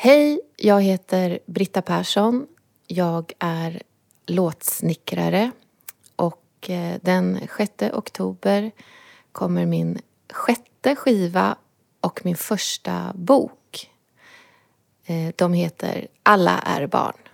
[0.00, 2.46] Hej, jag heter Britta Persson.
[2.86, 3.82] Jag är
[4.26, 5.50] låtsnickrare
[6.16, 8.70] och eh, den 6 oktober
[9.32, 9.98] kommer min
[10.32, 11.56] sjätte skiva
[12.00, 13.90] och min första bok.
[15.04, 17.27] Eh, de heter Alla är barn.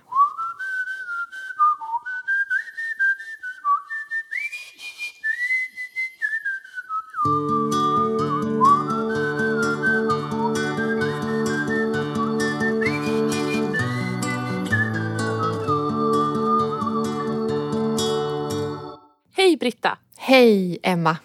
[20.27, 21.17] Hej, Emma.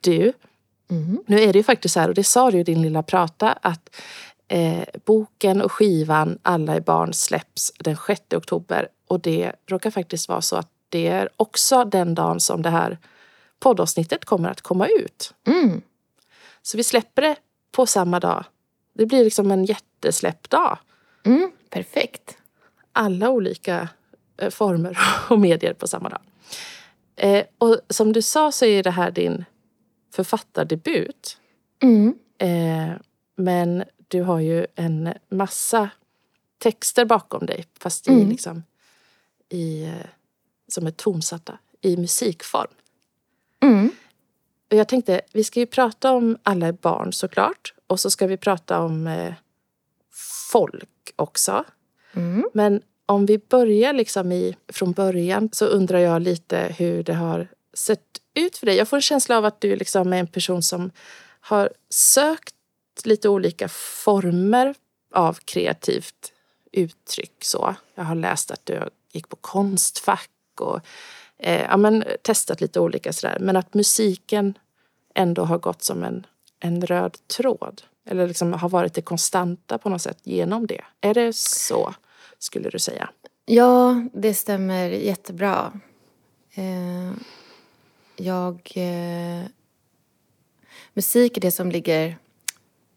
[0.00, 0.32] Du,
[1.26, 3.52] nu är det ju faktiskt så här, och det sa du i din lilla prata,
[3.52, 3.96] att
[4.48, 8.88] eh, boken och skivan Alla är barn släpps den 6 oktober.
[9.06, 12.98] Och det råkar faktiskt vara så att det är också den dagen som det här
[13.58, 15.34] poddavsnittet kommer att komma ut.
[15.46, 15.82] Mm.
[16.62, 17.36] Så vi släpper det
[17.72, 18.44] på samma dag.
[18.94, 20.78] Det blir liksom en jättesläppdag.
[21.24, 22.36] Mm, perfekt.
[22.92, 23.88] Alla olika
[24.36, 24.98] eh, former
[25.28, 26.20] och medier på samma dag.
[27.22, 29.44] Eh, och som du sa så är det här din
[30.14, 31.38] författardebut.
[31.82, 32.14] Mm.
[32.38, 32.96] Eh,
[33.36, 35.90] men du har ju en massa
[36.58, 38.28] texter bakom dig fast i, Mm.
[38.28, 38.62] liksom,
[39.48, 40.06] i, eh,
[40.68, 42.70] som är tonsatta i musikform.
[43.62, 43.90] Mm.
[44.70, 47.74] Och jag tänkte, vi ska ju prata om Alla är barn såklart.
[47.86, 49.34] Och så ska vi prata om eh,
[50.50, 51.64] folk också.
[52.12, 52.48] Mm.
[52.54, 57.48] Men om vi börjar liksom i, från början så undrar jag lite hur det har
[57.74, 58.76] sett ut för dig.
[58.76, 60.90] Jag får en känsla av att du liksom är en person som
[61.40, 62.54] har sökt
[63.04, 64.74] lite olika former
[65.14, 66.32] av kreativt
[66.72, 67.44] uttryck.
[67.44, 67.74] Så.
[67.94, 70.30] Jag har läst att du gick på Konstfack
[70.60, 70.80] och
[71.38, 73.38] eh, ja, men, testat lite olika sådär.
[73.40, 74.58] Men att musiken
[75.14, 76.26] ändå har gått som en,
[76.60, 77.82] en röd tråd.
[78.06, 80.84] Eller liksom har varit det konstanta på något sätt genom det.
[81.00, 81.94] Är det så,
[82.40, 83.10] skulle du säga?
[83.46, 85.80] Ja, det stämmer jättebra.
[86.54, 87.12] Eh,
[88.16, 88.72] jag...
[88.74, 89.44] Eh,
[90.94, 92.18] musik är det som ligger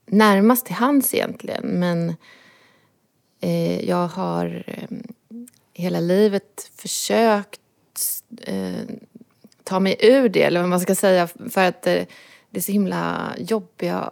[0.05, 1.67] närmast till hands egentligen.
[1.67, 2.15] Men
[3.41, 4.97] eh, jag har eh,
[5.73, 7.61] hela livet försökt
[8.41, 8.81] eh,
[9.63, 11.27] ta mig ur det, eller vad man ska säga.
[11.27, 12.03] För att eh,
[12.49, 14.11] det är så himla jobbiga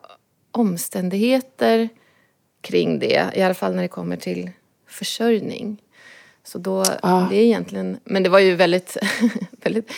[0.51, 1.89] omständigheter
[2.61, 3.31] kring det.
[3.35, 4.51] I alla fall när det kommer till
[4.91, 5.81] försörjning.
[6.43, 7.27] Så då, Ja.
[7.29, 8.97] det är egentligen, men det var ju väldigt,
[9.63, 9.91] väldigt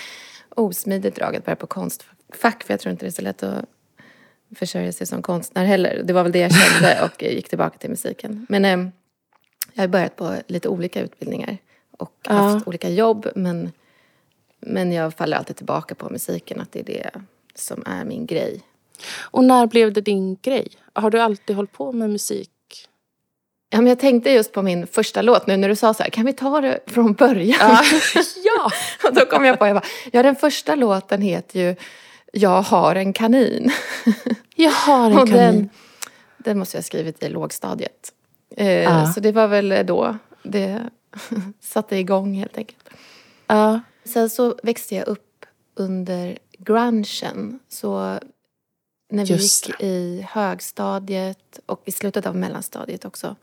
[0.49, 2.63] osmidigt drag att börja på konstfack.
[2.63, 3.65] För jag tror inte det är så lätt att
[4.55, 6.01] försörja sig som konstnär heller.
[6.03, 8.45] Det var väl det jag kände och gick tillbaka till musiken.
[8.49, 8.87] Men eh,
[9.73, 11.57] jag har börjat på lite olika utbildningar
[11.97, 12.33] och Ja.
[12.33, 13.27] haft olika jobb.
[13.35, 13.71] Men,
[14.59, 17.11] men jag faller alltid tillbaka på musiken, att det är det
[17.55, 18.61] som är min grej.
[19.19, 20.67] Och när blev det din grej?
[20.93, 22.49] Har du alltid hållit på med musik?
[23.73, 26.09] Ja, men jag tänkte just på min första låt nu när du sa så här,
[26.09, 27.77] kan vi ta det från början?
[28.45, 28.71] ja!
[29.07, 31.75] Och då kom jag på, jag bara, ja den första låten heter ju
[32.33, 33.71] Jag har en kanin.
[34.55, 35.37] Jag har en Och kanin.
[35.37, 35.69] den,
[36.37, 38.11] den måste jag ha skrivit i lågstadiet.
[38.57, 39.13] Eh, Ja.
[39.13, 40.81] Så det var väl då det
[41.61, 42.89] satte igång helt enkelt.
[43.47, 43.79] Ja.
[44.05, 45.45] Sen så växte jag upp
[45.75, 47.59] under grungen.
[47.69, 48.19] Så
[49.13, 53.35] när vi Just gick i högstadiet och i slutet av mellanstadiet också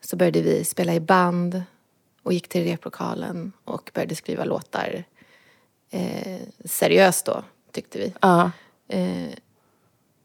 [0.00, 1.62] så började vi spela i band
[2.22, 5.04] och gick till replokalen och började skriva låtar
[5.90, 7.42] eh, seriöst då,
[7.72, 8.12] tyckte vi.
[8.20, 8.50] ja.
[8.88, 9.30] Eh,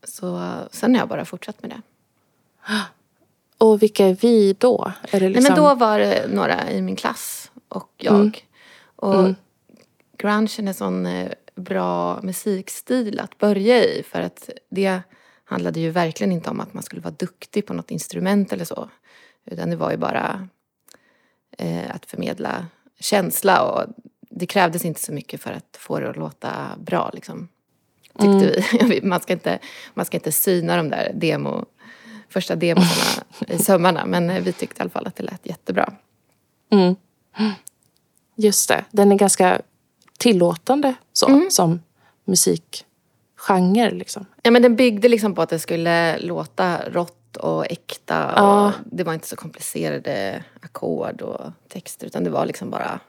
[0.04, 1.82] så sen har jag bara fortsatt med det.
[3.58, 4.92] Och vilka är vi då?
[5.12, 5.44] Är liksom...
[5.44, 8.16] Nej, men då var det några i min klass och jag.
[8.16, 8.32] Mm.
[8.96, 9.36] Och Mm.
[10.18, 15.02] grungen är sån eh, bra musikstil att börja i för att det
[15.44, 18.90] handlade ju verkligen inte om att man skulle vara duktig på något instrument eller så.
[19.46, 20.48] Utan det var ju bara
[21.58, 22.66] eh, att förmedla
[23.00, 23.94] känsla och
[24.30, 27.48] det krävdes inte så mycket för att få det att låta bra liksom.
[28.20, 29.02] Tyckte vi.
[29.04, 29.60] Man ska, inte,
[29.94, 31.66] man ska inte syna de där demo,
[32.30, 35.94] första demosarna i sömmarna men eh, vi tyckte i alla fall att det lät jättebra.
[36.72, 36.96] Mm.
[38.36, 38.86] Just det.
[38.92, 39.62] Den är ganska
[40.22, 41.52] tillåtande så, Mm.
[41.52, 41.80] som
[42.26, 43.92] musikgenre.
[43.92, 44.26] Liksom.
[44.44, 48.34] Ja, men den byggde liksom på att det skulle låta rått och äkta.
[48.36, 48.66] Ja.
[48.68, 53.00] Och det var inte så komplicerade ackord och texter utan det var liksom bara...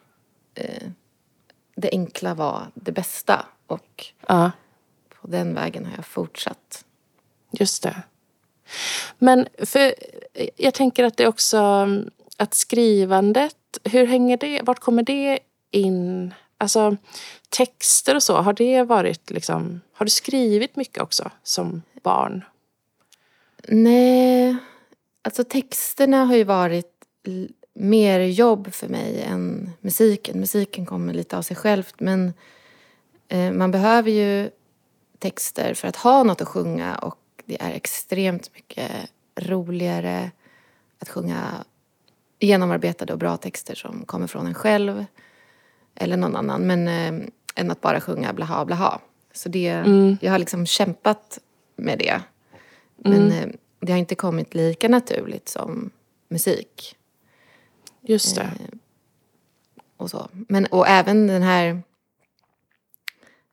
[0.55, 0.82] Eh,
[1.76, 4.50] det enkla var det bästa och Ja,
[5.20, 6.85] på den vägen har jag fortsatt.
[7.53, 8.03] just det.
[9.19, 9.94] Men för
[10.56, 11.88] jag tänker att det också
[12.37, 15.38] att skrivandet, hur hänger det, vart kommer det
[15.70, 16.35] in?
[16.62, 16.97] Alltså
[17.49, 22.44] texter och så, har det varit liksom, har du skrivit mycket också som barn?
[23.69, 24.56] Nej,
[25.23, 26.93] Alltså texterna har ju varit
[27.75, 30.41] mer jobb för mig än musiken.
[30.41, 32.32] Musiken kommer lite av sig självt men
[33.29, 34.50] eh, man behöver ju
[35.19, 38.91] texter för att ha något att sjunga och det är extremt mycket
[39.37, 40.31] roligare
[40.99, 41.64] att sjunga
[42.38, 45.05] genomarbetade och bra texter som kommer från en själv
[45.94, 49.00] eller någon annan men eh, än att bara sjunga blaha blaha.
[49.33, 49.85] Så det,
[50.21, 51.39] jag har liksom kämpat
[51.77, 52.21] med det.
[52.97, 53.49] Men eh,
[53.81, 55.91] det har inte kommit lika naturligt som
[56.29, 56.97] musik.
[58.00, 58.79] Just Eh, det.
[59.97, 60.29] och så.
[60.33, 61.83] Men, och även den här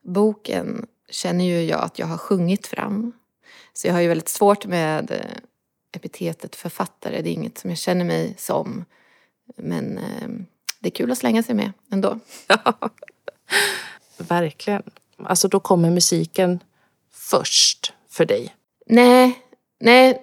[0.02, 3.12] boken känner ju jag att jag har sjungit fram.
[3.72, 5.36] Så jag har ju väldigt svårt med eh,
[5.92, 7.22] epitetet författare.
[7.22, 8.84] Det är inget som jag känner mig som.
[9.56, 10.28] Men eh,
[10.80, 12.18] det är kul att slänga sig med ändå.
[14.18, 14.82] Verkligen.
[15.24, 16.60] Alltså då kommer musiken
[17.12, 18.54] först för dig.
[18.86, 19.38] Nej,
[19.80, 20.22] nej.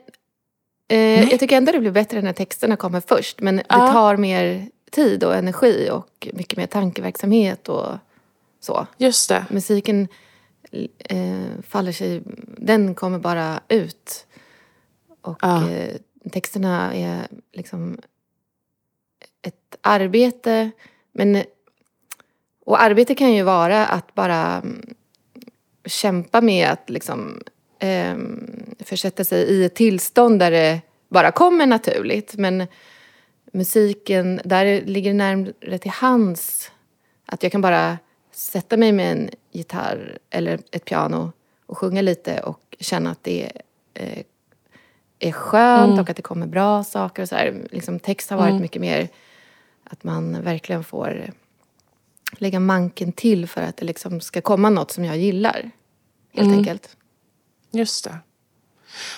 [0.87, 3.39] Eh, Jag tycker ändå det blir bättre när texterna kommer först.
[3.41, 3.91] Men det Ja.
[3.91, 7.87] tar mer tid och energi och mycket mer tankeverksamhet och
[8.59, 8.87] så.
[8.97, 9.45] Just det.
[9.49, 10.07] Musiken
[10.99, 12.21] eh, faller sig,
[12.57, 14.25] den kommer bara ut.
[15.21, 15.69] Och Ja.
[15.69, 15.95] eh,
[16.31, 17.97] texterna är liksom
[19.47, 20.71] ett arbete.
[21.11, 21.43] Men,
[22.65, 24.95] och arbete kan ju vara att bara mm,
[25.85, 27.41] kämpa med att liksom
[27.79, 28.17] eh,
[28.79, 32.35] försätta sig i ett tillstånd där det bara kommer naturligt.
[32.37, 32.67] Men
[33.53, 36.71] musiken, där ligger det närmare till hands
[37.25, 37.97] att jag kan bara
[38.31, 41.31] sätta mig med en gitarr eller ett piano
[41.65, 43.51] och sjunga lite och känna att det
[43.93, 44.23] eh,
[45.19, 47.21] är skönt och att det kommer bra saker.
[47.21, 47.67] Och så här.
[47.71, 49.07] Liksom, text har varit mycket mer
[49.89, 51.33] att man verkligen får
[52.31, 55.71] lägga manken till för att det liksom ska komma något som jag gillar.
[56.33, 56.97] Helt enkelt.
[57.71, 58.17] Just det.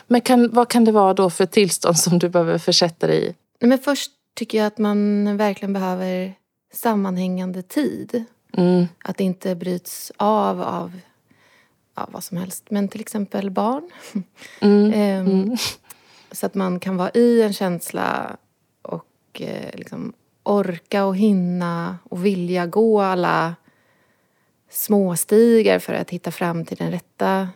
[0.08, 3.36] Men kan, vad kan det vara då för tillstånd som du behöver försätta dig i?
[3.60, 6.34] Nej, men först tycker jag att man verkligen behöver
[6.74, 8.24] sammanhängande tid.
[8.54, 8.88] Mm.
[9.04, 11.00] Att det inte bryts av av,
[11.94, 12.66] av vad som helst.
[12.70, 13.90] Men till exempel barn.
[14.62, 14.94] Mm.
[14.96, 15.58] Ehm,
[16.32, 18.38] Så att man kan vara i en känsla
[18.82, 20.14] och eh, liksom
[20.44, 23.56] orka och hinna och vilja gå alla
[24.70, 27.50] småstigar för att hitta fram till den rätta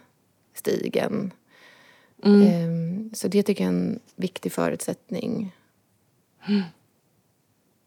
[0.54, 1.32] stigen.
[2.24, 5.56] Ehm, Så det tycker jag är en viktig förutsättning.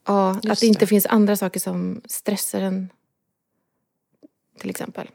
[0.08, 0.86] Ja, att Just det inte det.
[0.86, 2.88] finns andra saker som stressar en.
[4.58, 5.10] Till exempel.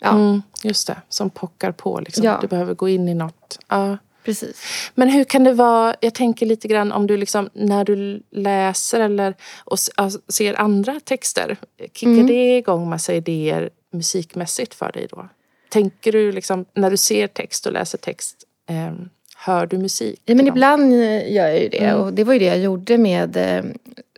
[0.00, 2.00] Ja, Mm, just det, som pockar på.
[2.00, 2.24] Liksom.
[2.24, 2.38] Ja.
[2.40, 3.58] Du behöver gå in i något.
[3.68, 3.98] Ja.
[4.24, 4.62] Precis.
[4.94, 9.00] Men hur kan det vara, jag tänker lite grann om du liksom, när du läser
[9.00, 9.34] eller
[9.64, 11.56] och alltså, ser andra texter,
[11.94, 12.26] kickar Mm.
[12.26, 15.28] det igång massa idéer musikmässigt för dig då?
[15.68, 18.36] Tänker du liksom, när du ser text och läser text,
[18.68, 20.20] ehm, hör du musik?
[20.24, 21.78] Ja, men ibland eh, gör jag ju det.
[21.84, 22.00] Mm.
[22.00, 23.64] Och det var ju det jag gjorde med eh,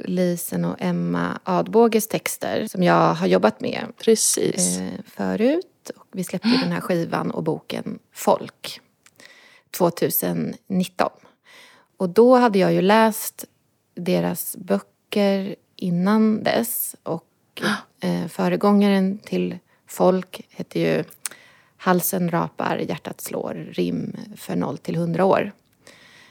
[0.05, 4.79] Lisen och Emma Adbåges texter som jag har jobbat med Precis.
[4.79, 5.67] eh, förut.
[5.97, 8.81] Och vi släppte ju den här skivan och boken Folk
[9.79, 11.11] 2019.
[11.97, 13.45] Och då hade jag ju läst
[13.95, 16.97] deras böcker innan dess.
[17.03, 17.25] Och
[18.01, 21.05] eh, föregångaren till Folk hette ju
[21.77, 25.53] Halsen rapar, hjärtat slår, rim för 0 till 100 år.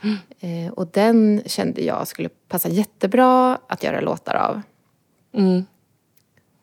[0.39, 4.61] Eh, och den kände jag skulle passa jättebra att göra låtar av.
[5.33, 5.65] Mm.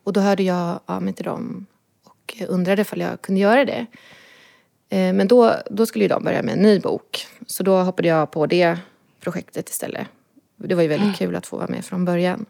[0.05, 1.67] Och då hörde jag av mig till dem
[2.05, 3.87] och undrade ifall jag kunde göra det.
[4.89, 7.27] Eh, Men då, då skulle ju de börja med en ny bok.
[7.47, 8.79] Så då hoppade jag på det
[9.21, 10.07] projektet istället.
[10.57, 12.47] Det var ju väldigt kul att få vara med från början.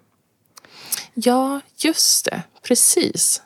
[1.14, 2.42] Ja, just det.
[2.62, 3.42] Precis.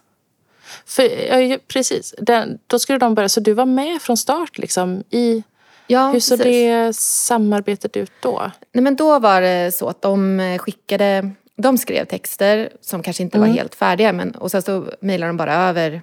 [0.87, 1.02] För,
[1.40, 2.14] ja, precis.
[2.18, 5.42] Den, då skulle de börja, så du var med från start liksom i...
[5.87, 8.50] Ja, hur såg det samarbetet ut då?
[8.72, 11.30] Nej, men då var det så att de eh, skickade...
[11.56, 14.12] De skrev texter som kanske inte var helt färdiga.
[14.12, 16.02] Men, och sen så mejlade de bara över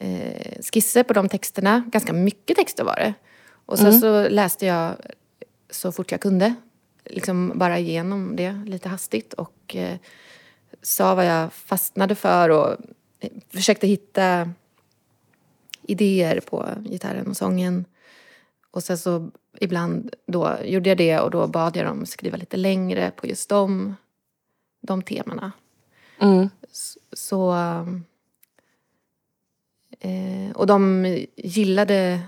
[0.00, 1.84] eh, skisser på de texterna.
[1.92, 3.14] Ganska mycket texter var det.
[3.66, 4.96] Och sen så läste jag
[5.70, 6.54] så fort jag kunde.
[7.04, 9.32] Liksom bara igenom det lite hastigt.
[9.32, 9.96] Och eh,
[10.82, 12.76] sa vad jag fastnade för och
[13.20, 14.50] eh, försökte hitta
[15.82, 17.84] idéer på gitarren och sången.
[18.70, 22.56] Och sen så ibland då gjorde jag det och då bad jag dem skriva lite
[22.56, 23.94] längre på just de,
[24.80, 25.52] de temana.
[26.20, 26.48] Mm.
[27.12, 27.56] Så...
[30.00, 32.20] Eh, och de gillade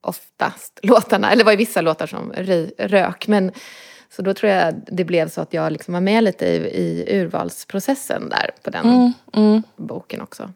[0.00, 2.32] oftast låtarna, eller det var ju vissa låtar som
[2.78, 3.28] rök.
[3.28, 3.52] Men,
[4.16, 7.04] så då tror jag det blev så att jag liksom var med lite i, i
[7.20, 9.12] urvalsprocessen där på den Mm.
[9.32, 9.62] Mm.
[9.76, 10.52] boken också.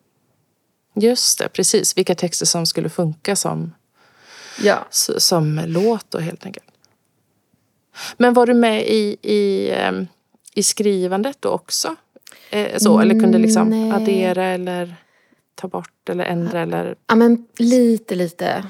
[0.95, 1.99] Just det, precis.
[1.99, 3.73] Vilka texter som skulle funka som,
[4.63, 4.87] Ja,
[5.19, 6.67] som låt då helt enkelt.
[8.17, 10.07] Men var du med i, i, ehm,
[10.55, 11.97] i skrivandet då också?
[12.51, 13.93] Eh, så, eller kunde liksom Nej.
[13.93, 14.97] addera eller
[15.61, 16.95] ta bort eller ändra eller?
[17.07, 18.65] Ja, men lite, lite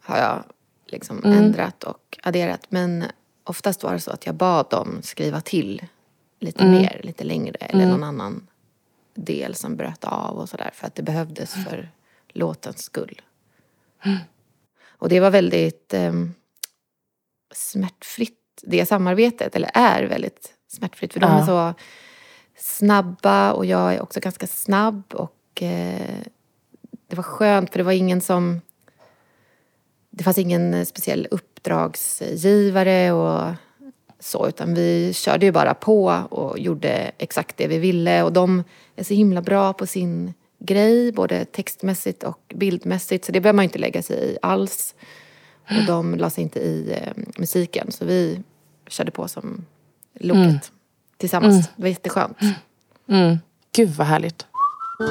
[0.00, 0.44] har jag
[0.86, 1.38] liksom Mm.
[1.38, 2.66] ändrat och adderat.
[2.68, 3.04] Men
[3.44, 5.86] oftast var det så att jag bad dem skriva till
[6.40, 6.74] lite Mm.
[6.82, 7.56] mer, lite längre.
[7.60, 8.46] Eller någon annan
[9.14, 10.70] del som bröt av och sådär.
[10.74, 11.88] För att det behövdes för
[12.28, 13.22] låtens skull.
[14.88, 16.12] Och det var väldigt eh,
[17.54, 19.56] smärtfritt, det samarbetet.
[19.56, 21.12] Eller är väldigt smärtfritt.
[21.12, 21.42] För de Ja.
[21.42, 21.74] är så
[22.56, 25.02] snabba och jag är också ganska snabb.
[25.14, 26.22] Och eh,
[27.06, 28.60] det var skönt för det var ingen som...
[30.10, 33.54] Det fanns ingen speciell uppdragsgivare och
[34.20, 38.22] så, utan vi körde ju bara på och gjorde exakt det vi ville.
[38.22, 38.64] Och de
[38.96, 43.24] är så himla bra på sin grej, både textmässigt och bildmässigt.
[43.24, 44.94] Så det behöver man inte lägga sig i alls.
[45.62, 48.42] Och de la sig inte i eh, musiken, så vi
[48.88, 49.64] körde på som
[50.20, 50.72] loket
[51.16, 51.68] tillsammans.
[51.76, 52.38] Det var jätteskönt.
[53.08, 53.38] Mm.
[53.72, 54.46] Gud vad härligt.
[54.98, 55.06] För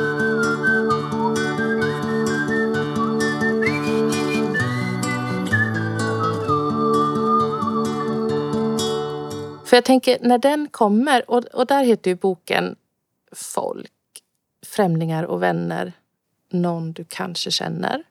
[9.72, 12.76] jag tänker, när den kommer, och, och där heter ju boken
[13.32, 13.92] Folk,
[14.66, 15.94] främlingar och vänner,
[16.50, 18.04] någon du kanske känner.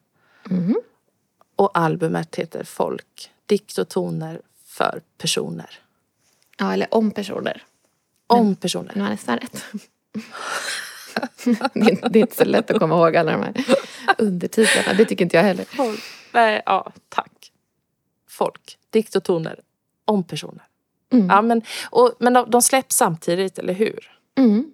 [1.56, 5.71] Och albumet heter Folk, dikt och toner för personer.
[6.59, 7.64] Ja, eller om personer.
[8.26, 8.92] Om personer.
[8.95, 9.64] Nu har nästan rätt.
[11.45, 13.55] det, är, inte- det är inte så lätt att komma ihåg alla de här
[14.19, 14.93] undertitlarna.
[14.99, 15.67] Det tycker inte jag heller.
[16.33, 17.53] Nej, ja, tack.
[18.29, 19.61] Folk, dikt och toner
[20.05, 20.63] om personer.
[21.29, 24.19] Ja, men, och, men de, de släpps samtidigt, eller hur?
[24.39, 24.73] Mm.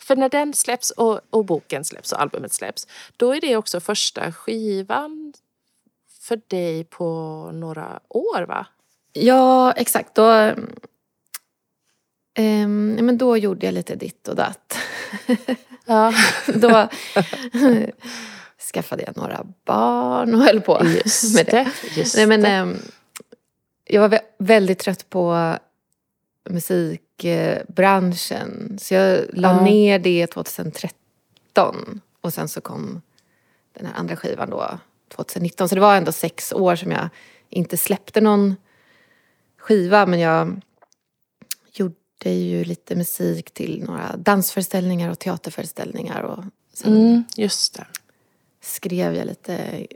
[0.00, 3.80] För när den släpps och, och boken släpps och albumet släpps, då är det också
[3.80, 5.32] första skivan
[6.20, 7.04] för dig på
[7.54, 8.66] några år, va?
[9.12, 10.14] Ja, exakt.
[10.14, 10.52] Då,
[12.42, 12.66] ja,
[13.02, 14.78] men då gjorde jag lite ditt och datt.
[15.88, 16.12] Ja,
[16.54, 16.68] då
[18.72, 21.70] skaffade jag några barn och höll på just med det.
[21.96, 22.76] Just Nej, men, ehm,
[23.84, 25.56] jag var vä- väldigt trött på
[26.50, 28.76] musikbranschen.
[28.80, 29.60] Så jag la Ja.
[29.64, 32.00] ner det 2013.
[32.20, 33.02] Och sen så kom
[33.78, 34.78] den här andra skivan då
[35.08, 35.68] 2019.
[35.68, 37.08] Så det var ändå sex år som jag
[37.50, 38.56] inte släppte någon
[39.58, 40.06] skiva.
[40.06, 40.60] Men jag
[42.24, 46.22] gjorde ju lite musik till några dansföreställningar och teaterföreställningar.
[46.22, 47.86] Och sen Mm, just det.
[48.60, 49.86] skrev jag lite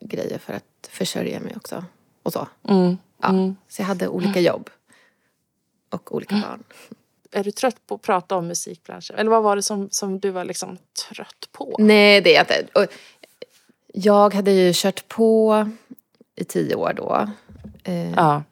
[0.00, 1.84] grejer för att försörja mig också.
[2.22, 2.48] Och så.
[2.68, 2.96] Mm.
[3.22, 3.28] Ja.
[3.28, 3.56] Mm.
[3.68, 4.70] Så jag hade olika jobb.
[5.90, 6.62] Och olika barn.
[7.32, 9.16] Är du trött på att prata om musikbranschen?
[9.16, 11.76] Eller vad var det som, som du var liksom trött på?
[11.78, 12.80] Nej, det är jag inte.
[12.80, 12.86] Och
[13.94, 15.68] jag hade ju kört på
[16.36, 17.28] i tio år då.
[17.84, 18.42] Eh, Ja.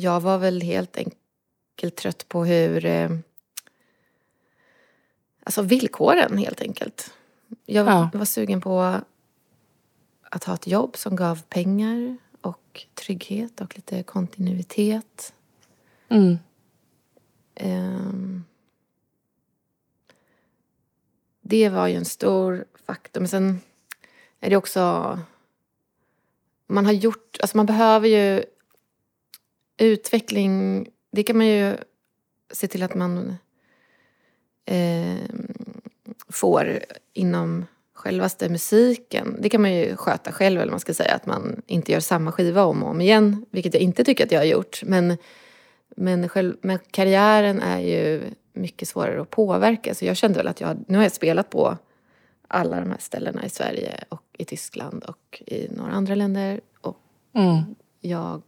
[0.00, 2.84] Jag var väl helt enkelt trött på hur...
[2.84, 3.10] Eh,
[5.42, 7.14] alltså villkoren, helt enkelt.
[7.66, 8.10] Jag Ja.
[8.14, 9.00] var sugen på
[10.22, 15.34] att ha ett jobb som gav pengar och trygghet och lite kontinuitet.
[16.08, 16.38] Mm.
[17.54, 18.44] Ehm,
[21.40, 23.20] det var ju en stor faktor.
[23.20, 23.60] Men sen
[24.40, 25.18] är det också...
[26.66, 27.36] Man har gjort...
[27.40, 28.44] Alltså man behöver ju
[29.80, 30.86] utveckling.
[31.12, 31.76] Det kan man ju
[32.52, 33.34] se till att man
[34.66, 35.52] ehm,
[36.28, 36.78] får
[37.12, 39.36] inom självaste musiken.
[39.40, 41.14] Det kan man ju sköta själv, eller man ska säga.
[41.14, 43.46] Att man inte gör samma skiva om och om igen.
[43.50, 44.82] Vilket jag inte tycker att jag har gjort.
[44.84, 45.16] Men
[45.96, 48.22] men, själv, men karriären är ju
[48.52, 49.94] mycket svårare att påverka.
[49.94, 51.78] Så jag kände väl att jag, nu har jag spelat på
[52.48, 56.60] alla de här ställena i Sverige och i Tyskland och i några andra länder.
[56.80, 56.96] Och
[57.34, 57.62] Mm.
[58.00, 58.42] jag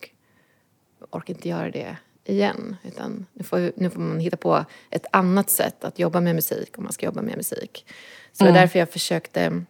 [1.10, 2.76] orkar inte göra det igen.
[2.84, 6.78] Utan nu får, nu får man hitta på ett annat sätt att jobba med musik
[6.78, 7.86] om man ska jobba med musik.
[8.32, 9.64] Så det var därför jag försökte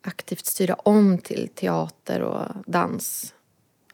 [0.00, 3.34] aktivt styra om till teater och dans.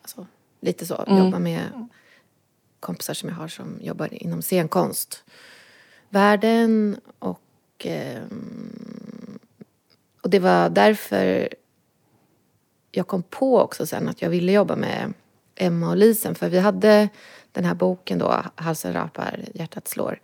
[0.03, 0.27] Alltså,
[0.61, 1.05] lite så.
[1.07, 1.89] Jobba med
[2.81, 5.25] kompisar som jag har som jobbar inom scenkonst.
[6.09, 7.41] Världen och...
[7.79, 9.39] ehm,
[10.23, 11.49] och det var därför
[12.91, 15.13] jag kom på också sen att jag ville jobba med
[15.55, 16.35] Emma och Lisen.
[16.35, 17.09] För vi hade
[17.53, 20.21] den här boken då, Halsen rapar, hjärtat slår.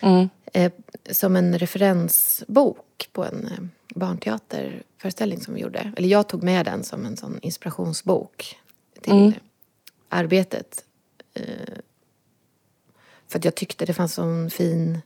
[0.00, 0.28] Mm.
[0.52, 0.72] Eh,
[1.10, 5.92] som en referensbok på en eh, barnteaterföreställning som vi gjorde.
[5.96, 8.56] Eller jag tog med den som en sån inspirationsbok
[9.00, 9.34] till
[10.08, 10.84] arbetet.
[11.34, 11.42] Eh,
[13.28, 15.00] för att jag tyckte det fanns sån fin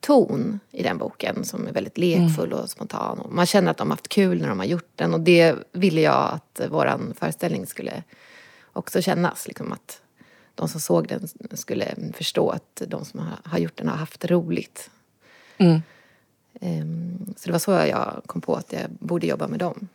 [0.00, 3.18] ton i den boken som är väldigt lekfull och spontan.
[3.18, 5.54] Och man känner att de har haft kul när de har gjort den och det
[5.72, 8.02] ville jag att vår föreställning skulle
[8.78, 9.48] också kännas.
[9.48, 10.00] Liksom att
[10.54, 14.90] de som såg den skulle förstå att de som har gjort den har haft roligt.
[15.58, 15.82] Mm.
[16.60, 19.88] Um, så det var så jag kom på att jag borde jobba med dem.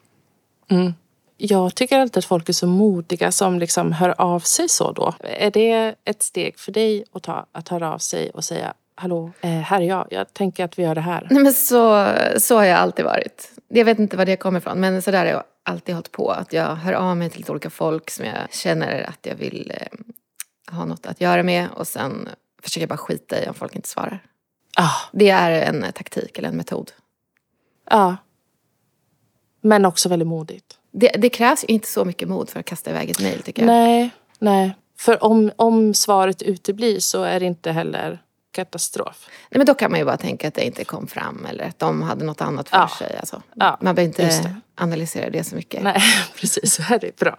[0.67, 0.93] Mm.
[1.37, 5.13] Jag tycker alltid att folk är så modiga som liksom hör av sig så då.
[5.19, 9.31] Är det ett steg för dig att ta, att höra av sig och säga Hallå,
[9.41, 10.07] eh, här är jag.
[10.09, 11.27] Jag tänker att vi gör det här.
[11.31, 13.51] Nej, men så, så har jag alltid varit.
[13.67, 16.31] Jag vet inte var det kommer ifrån, men så där har jag alltid hållit på.
[16.31, 19.73] Att jag hör av mig till lite olika folk som jag känner att jag vill
[19.75, 19.87] eh,
[20.75, 22.29] ha något att göra med och sen
[22.61, 24.25] försöker jag bara skita i om folk inte svarar.
[24.77, 25.09] Ah.
[25.11, 26.91] Det är en taktik eller en metod.
[27.89, 28.15] Ja.
[29.61, 30.77] Men också väldigt modigt.
[30.91, 33.61] Det, det krävs ju inte så mycket mod för att kasta iväg ett mejl tycker
[33.61, 33.67] jag.
[33.67, 34.75] Nej, nej.
[34.97, 38.21] För om, om svaret uteblir så är det inte heller
[38.53, 39.25] katastrof.
[39.49, 41.79] Nej, men då kan man ju bara tänka att det inte kom fram eller att
[41.79, 42.89] de hade något annat för Ja.
[42.99, 43.17] sig.
[43.19, 44.55] Alltså, Ja, man behöver inte det.
[44.75, 45.83] analysera det så mycket.
[45.83, 46.01] Nej,
[46.39, 46.73] precis.
[46.75, 47.35] Så är det bra.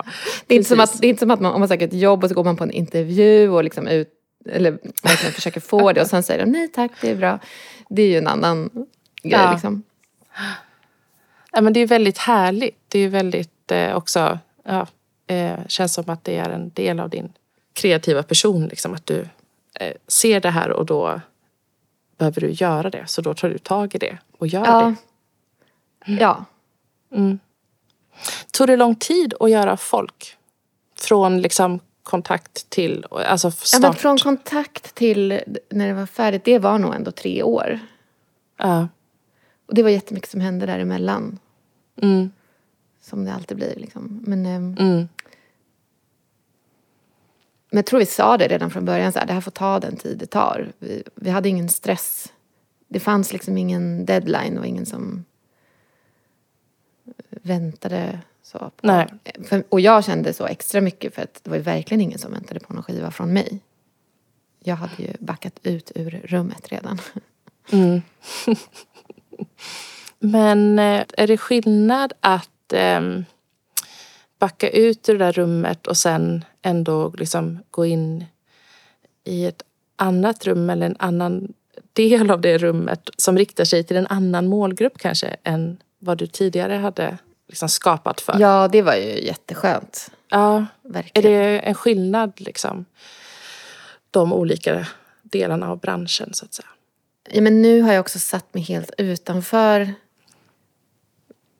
[0.46, 1.92] Det är, inte som att, det är inte som att man, om man söker ett
[1.92, 4.08] jobb och så går man på en intervju och liksom ut,
[4.48, 4.70] eller
[5.02, 7.38] verkligen försöker få det och sen säger de nej tack, det är bra.
[7.88, 8.70] Det är ju en annan
[9.22, 9.52] grej Ja.
[9.52, 9.82] liksom.
[11.52, 12.78] Ja, men det är väldigt härligt.
[12.88, 14.38] Det är väldigt eh, också...
[14.64, 14.86] Ja,
[15.26, 17.32] eh, känns som att det är en del av din
[17.72, 18.66] kreativa person.
[18.66, 19.26] Liksom, att du
[19.80, 21.20] eh, ser det här och då
[22.18, 23.04] behöver du göra det.
[23.06, 24.94] Så då tar du tag i det och gör Ja.
[26.06, 26.12] det.
[26.12, 26.44] ja.
[28.52, 30.36] Tog det lång tid att göra folk?
[30.96, 33.06] Från liksom kontakt till...
[33.10, 33.80] Alltså ja start?
[33.82, 35.40] men från kontakt till
[35.70, 37.78] när det var färdigt, det var nog ändå tre år.
[38.56, 38.88] Ja.
[39.66, 41.38] Och det var jättemycket som hände däremellan.
[42.02, 42.30] Mm,
[43.00, 44.22] Som det alltid blir liksom.
[44.26, 45.08] Men, ehm, mm,
[47.74, 49.80] men jag tror vi sa det redan från början, så här, det här får ta
[49.80, 50.72] den tid det tar.
[50.78, 52.32] Vi, vi hade ingen stress.
[52.88, 55.24] Det fanns liksom ingen deadline och ingen som
[57.30, 58.58] väntade så.
[58.58, 58.70] På.
[58.82, 59.08] Nej.
[59.44, 62.32] För, och jag kände så extra mycket för att det var ju verkligen ingen som
[62.32, 63.60] väntade på någon skiva från mig.
[64.62, 67.00] Jag hade ju backat ut ur rummet redan.
[67.72, 68.02] mm.
[70.18, 73.24] Men eh, är det skillnad att ehm,
[74.38, 78.24] backa ut ur det där rummet och sen ändå liksom gå in
[79.24, 79.62] i ett
[79.96, 81.52] annat rum eller en annan
[81.92, 86.26] del av det rummet som riktar sig till en annan målgrupp kanske än vad du
[86.26, 88.40] tidigare hade liksom skapat för?
[88.40, 90.10] Ja, det var ju jätteskönt.
[90.28, 90.56] Ja.
[90.56, 91.32] Är Verkligen.
[91.32, 92.84] det en skillnad liksom?
[94.10, 94.86] De olika
[95.22, 96.68] delarna av branschen så att säga.
[97.30, 99.94] Ja, men nu har jag också satt mig helt utanför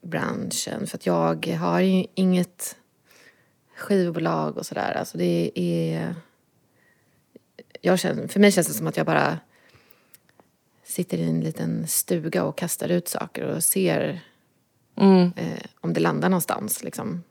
[0.02, 0.86] branschen.
[0.86, 2.76] För att jag har ju inget
[3.76, 4.92] skivbolag och sådär.
[4.92, 6.14] Alltså det är...
[7.80, 9.38] Jag känner, för mig känns det som att jag bara
[10.84, 14.20] sitter i en liten stuga och kastar ut saker och ser
[14.96, 15.32] Mm.
[15.36, 16.84] eh, om det landar någonstans.
[16.84, 17.22] Liksom.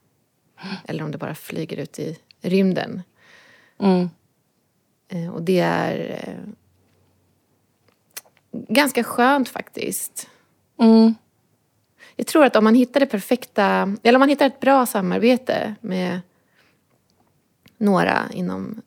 [0.87, 3.01] Eller om det bara flyger ut i rymden.
[3.79, 4.09] Mm.
[5.07, 6.39] Eh, och det är eh,
[8.51, 10.29] ganska skönt faktiskt.
[10.79, 11.15] Mm.
[12.15, 15.75] Jag tror att om man hittar det perfekta, eller om man hittar ett bra samarbete
[15.81, 16.21] med
[17.83, 18.81] några inom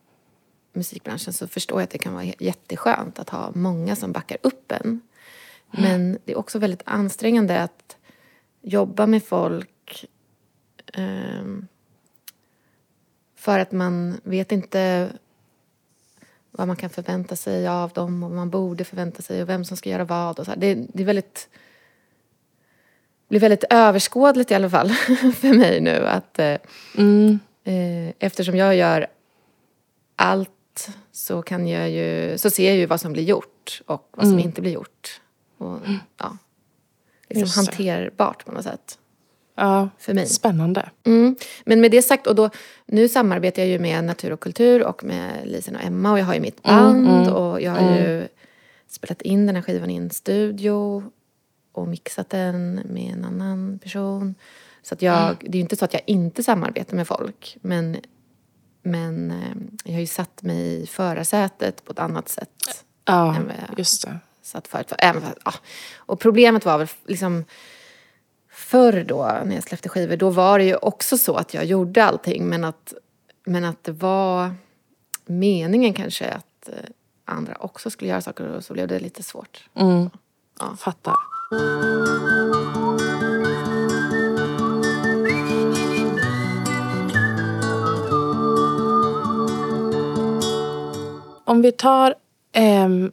[0.73, 4.73] musikbranschen så förstår jag att det kan vara jätteskönt att ha många som backar upp
[4.73, 5.01] en.
[5.71, 7.97] Men det är också väldigt ansträngande att
[8.63, 10.07] jobba med folk
[10.93, 11.67] ehm,
[13.37, 15.11] för att man vet inte
[16.51, 19.65] vad man kan förvänta sig av dem och vad man borde förvänta sig och vem
[19.65, 20.39] som ska göra vad.
[20.39, 20.53] Och så.
[20.57, 21.49] Det, det är väldigt
[23.29, 24.89] blir väldigt överskådligt i alla fall
[25.37, 26.07] för mig nu.
[26.07, 26.57] Att, eh,
[26.99, 27.39] Mm.
[27.67, 29.07] Eh, eftersom jag gör
[30.17, 34.29] allt så, kan jag ju, så ser jag ju vad som blir gjort och vad
[34.29, 35.21] som inte blir gjort.
[35.59, 35.79] Och,
[36.19, 36.37] ja,
[37.29, 38.99] liksom hanterbart på något sätt
[39.57, 39.89] Ja.
[39.99, 40.27] för mig.
[40.27, 40.91] Spännande.
[41.05, 41.37] Mm.
[41.65, 42.51] Men med det sagt, och då,
[42.87, 46.25] nu samarbetar jag ju med Natur och kultur och med Lisen och Emma och jag
[46.25, 47.33] har ju mitt band mm.
[47.33, 48.29] och jag har ju
[48.89, 51.05] spelat in den här skivan i en studio
[51.73, 54.35] och mixat den med en annan person.
[54.87, 57.97] Så att jag, det är ju inte så att jag inte samarbetar med folk men,
[58.83, 63.37] men eh, jag har ju satt mig i förarsätet på ett annat sätt Ja,
[63.77, 64.19] just det.
[64.43, 64.89] satt förut.
[64.89, 65.53] För, även, för- ja.
[65.97, 67.45] Och problemet var väl liksom
[68.51, 72.05] förr då när jag släppte skivor, då var det ju också så att jag gjorde
[72.05, 72.93] allting men att,
[73.47, 74.55] men att det var
[75.25, 76.75] meningen kanske att eh,
[77.25, 79.69] andra också skulle göra saker och så blev det lite svårt.
[79.75, 80.11] Mm.
[80.61, 80.77] Ja.
[80.79, 81.15] Fattar.
[91.47, 92.15] Om vi tar
[92.53, 93.13] ehm,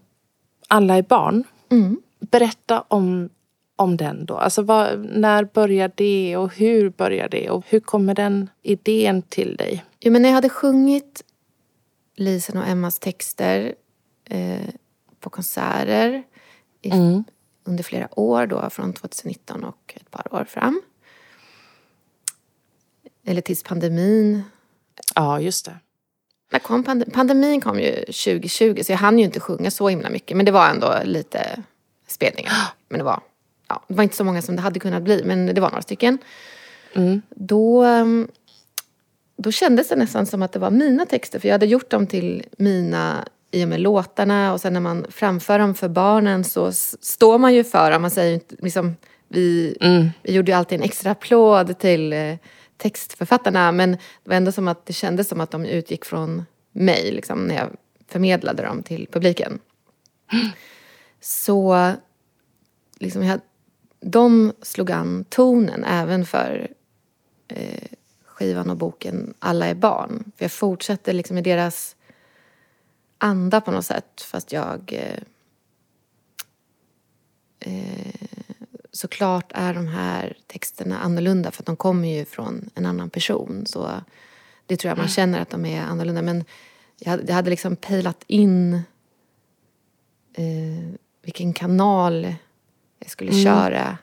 [0.67, 1.43] Alla är barn.
[1.69, 2.01] Mm.
[2.19, 3.29] Berätta om,
[3.75, 4.37] om den då.
[4.37, 7.49] Alltså vad, när börjar det och hur börjar det?
[7.49, 9.85] Och hur kommer den idén till dig?
[9.99, 11.23] Jo, men när jag hade sjungit
[12.15, 13.75] Lisen och Emmas texter
[14.25, 14.69] eh,
[15.19, 16.23] på konserter
[16.81, 17.23] i, Mm.
[17.63, 20.81] under flera år då, från 2019 och ett par år fram.
[23.25, 24.43] Eller tills pandemin.
[25.15, 25.77] Ja, just det.
[26.53, 30.09] När kom pande- pandemin kom ju 2020 så jag hann ju inte sjunga så himla
[30.09, 30.37] mycket.
[30.37, 31.59] Men det var ändå lite
[32.07, 32.51] spelningar.
[32.89, 33.19] Men det var,
[33.67, 35.81] ja, det var inte så många som det hade kunnat bli, men det var några
[35.81, 36.17] stycken.
[36.95, 37.21] Mm.
[37.29, 38.27] Då, ehm,
[39.37, 41.39] då kändes det nästan som att det var mina texter.
[41.39, 44.53] För jag hade gjort dem till mina i och med låtarna.
[44.53, 48.01] Och sen när man framför dem för barnen så står man ju för dem.
[48.01, 48.95] Man säger liksom,
[49.27, 50.09] vi, Mm.
[50.23, 52.35] vi gjorde ju alltid en extra applåd till eh,
[52.83, 53.71] textförfattarna.
[53.71, 57.11] Men det var ändå som att det kändes som att de utgick från mig.
[57.11, 57.69] Liksom, när jag
[58.07, 59.59] förmedlade dem till publiken.
[61.21, 61.91] Så
[62.99, 63.39] liksom jag,
[63.99, 66.67] de slog an tonen även för
[67.47, 67.87] eh,
[68.25, 70.31] skivan och boken Alla är barn.
[70.37, 71.95] För jag fortsatte liksom i deras
[73.17, 74.21] anda på något sätt.
[74.21, 74.93] Fast jag...
[74.93, 75.23] Eh,
[77.59, 78.12] eh,
[78.93, 83.65] såklart är de här texterna annorlunda för att de kommer ju från en annan person.
[83.65, 83.89] Så
[84.65, 86.21] det tror jag man känner att de är annorlunda.
[86.21, 86.45] Men
[86.99, 88.73] jag hade, jag hade liksom pejlat in
[90.33, 92.35] eh, vilken kanal
[92.99, 93.97] jag skulle köra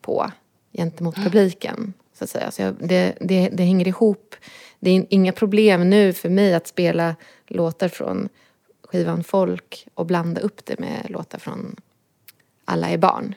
[0.00, 0.30] på
[0.72, 1.92] gentemot publiken.
[2.12, 2.50] Så att säga.
[2.50, 4.34] Så jag, det, det, det hänger ihop.
[4.80, 8.28] Det är inga problem nu för mig att spela låtar från
[8.82, 11.76] skivan Folk och blanda upp det med låtar från
[12.64, 13.34] Alla är barn.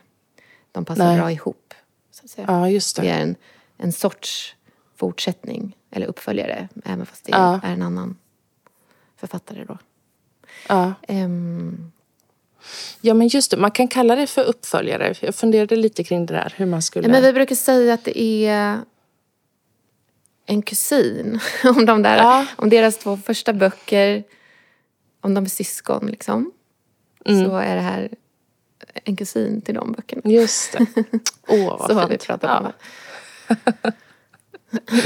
[0.72, 1.18] De passar Nej.
[1.18, 1.74] bra ihop.
[2.12, 2.48] Så att säga.
[2.50, 3.10] Ja, just Det det.
[3.10, 3.36] är en,
[3.78, 4.56] en sorts
[4.98, 7.60] fortsättning, eller uppföljare, även fast det Ja.
[7.64, 8.18] är en annan
[9.18, 9.78] författare då.
[10.68, 10.94] Ja.
[11.08, 11.92] Ehm,
[13.02, 13.58] ja, men just det.
[13.58, 15.14] Man kan kalla det för uppföljare.
[15.22, 16.54] Jag funderade lite kring det där.
[16.58, 17.08] Hur man skulle...
[17.08, 18.80] Men vi brukar säga att det är
[20.46, 21.40] en kusin.
[21.64, 22.46] om, de där, Ja.
[22.58, 24.24] om deras två första böcker,
[25.22, 26.52] om de är syskon liksom.
[27.26, 27.46] Mm.
[27.46, 28.10] Så är det här
[29.04, 30.22] en kusin till de böckerna.
[30.26, 30.86] Just det.
[31.48, 32.26] Åh, vad Så har vi fint.
[32.28, 32.72] pratat om
[33.48, 33.92] ja.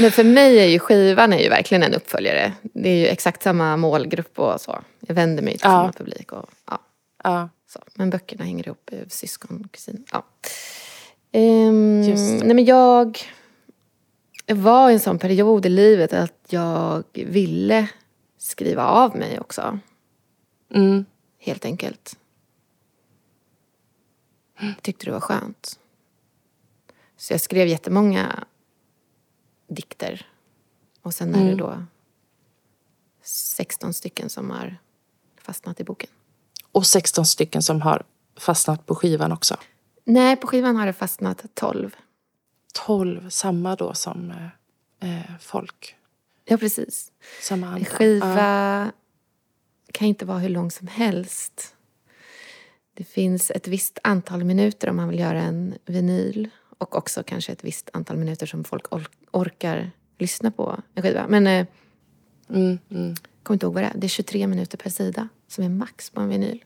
[0.00, 2.52] Men för mig är ju skivan är ju verkligen en uppföljare.
[2.62, 4.78] Det är ju exakt samma målgrupp och så.
[5.00, 5.70] Jag vänder mig till Ja.
[5.70, 6.32] samma publik.
[6.32, 6.78] Och, ja,
[7.24, 7.48] Ja.
[7.68, 7.80] så.
[7.94, 10.04] Men böckerna hänger ihop, eh, syskon, kusin.
[10.12, 10.24] Ja.
[11.30, 11.70] Det.
[12.44, 13.18] nej men jag,
[14.46, 17.88] jag var i en sån period i livet att jag ville
[18.38, 19.78] skriva av mig också.
[20.74, 21.04] Mm.
[21.38, 22.16] Helt enkelt.
[24.82, 25.78] Tyckte det var skönt.
[27.16, 28.44] Så jag skrev jättemånga
[29.68, 30.26] dikter.
[31.02, 31.56] Och sen är det Mm.
[31.58, 31.84] då
[33.22, 34.76] 16 stycken som har
[35.40, 36.10] fastnat i boken.
[36.72, 38.02] Och 16 stycken som har
[38.36, 39.56] fastnat på skivan också.
[40.04, 41.96] Nej, på skivan har det fastnat 12.
[42.74, 44.30] 12, samma då som
[45.00, 45.96] eh, eh, folk.
[46.44, 47.12] Ja, precis.
[47.42, 47.84] Samma anda.
[47.84, 48.92] skiva
[49.92, 51.74] kan inte vara hur lång som helst.
[52.94, 56.48] Det finns ett visst antal minuter om man vill göra en vinyl.
[56.78, 61.26] Och också kanske ett visst antal minuter som folk or- orkar lyssna på en skiva.
[61.28, 61.66] Men eh,
[62.48, 62.54] Ja.
[62.54, 63.14] Mm, mm.
[63.42, 63.92] kommer inte ihåg vad det är.
[63.94, 66.64] Det är 23 minuter per sida som är max på en vinyl.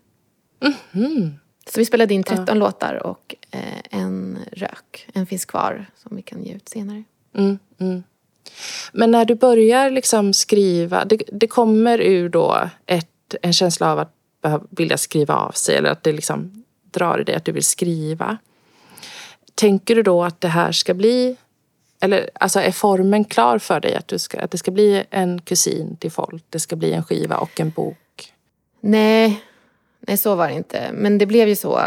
[0.60, 1.32] Mhm.
[1.70, 3.60] Så vi spelade in 13 låtar och eh,
[3.90, 5.08] en rök.
[5.14, 7.04] En finns kvar som vi kan ge ut senare.
[7.34, 8.02] Mm, mm.
[8.92, 13.98] Men när du börjar liksom skriva, det, det kommer ur då ett, en känsla av
[13.98, 14.14] att
[14.70, 18.38] vilja skriva av sig eller att det liksom drar i dig att du vill skriva.
[19.54, 21.36] Tänker du då att det här ska bli,
[22.00, 25.40] eller alltså är formen klar för dig att, du ska, att det ska bli en
[25.40, 28.32] kusin till folk, det ska bli en skiva och en bok?
[28.80, 29.44] Nej,
[30.00, 30.90] nej så var det inte.
[30.92, 31.80] Men det blev ju så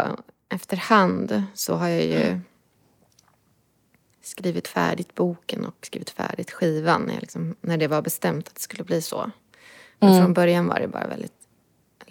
[0.48, 2.40] efterhand så har jag ju
[4.22, 8.84] skrivit färdigt boken och skrivit färdigt skivan liksom, när det var bestämt att det skulle
[8.84, 9.30] bli så.
[9.98, 11.41] Men från början var det bara väldigt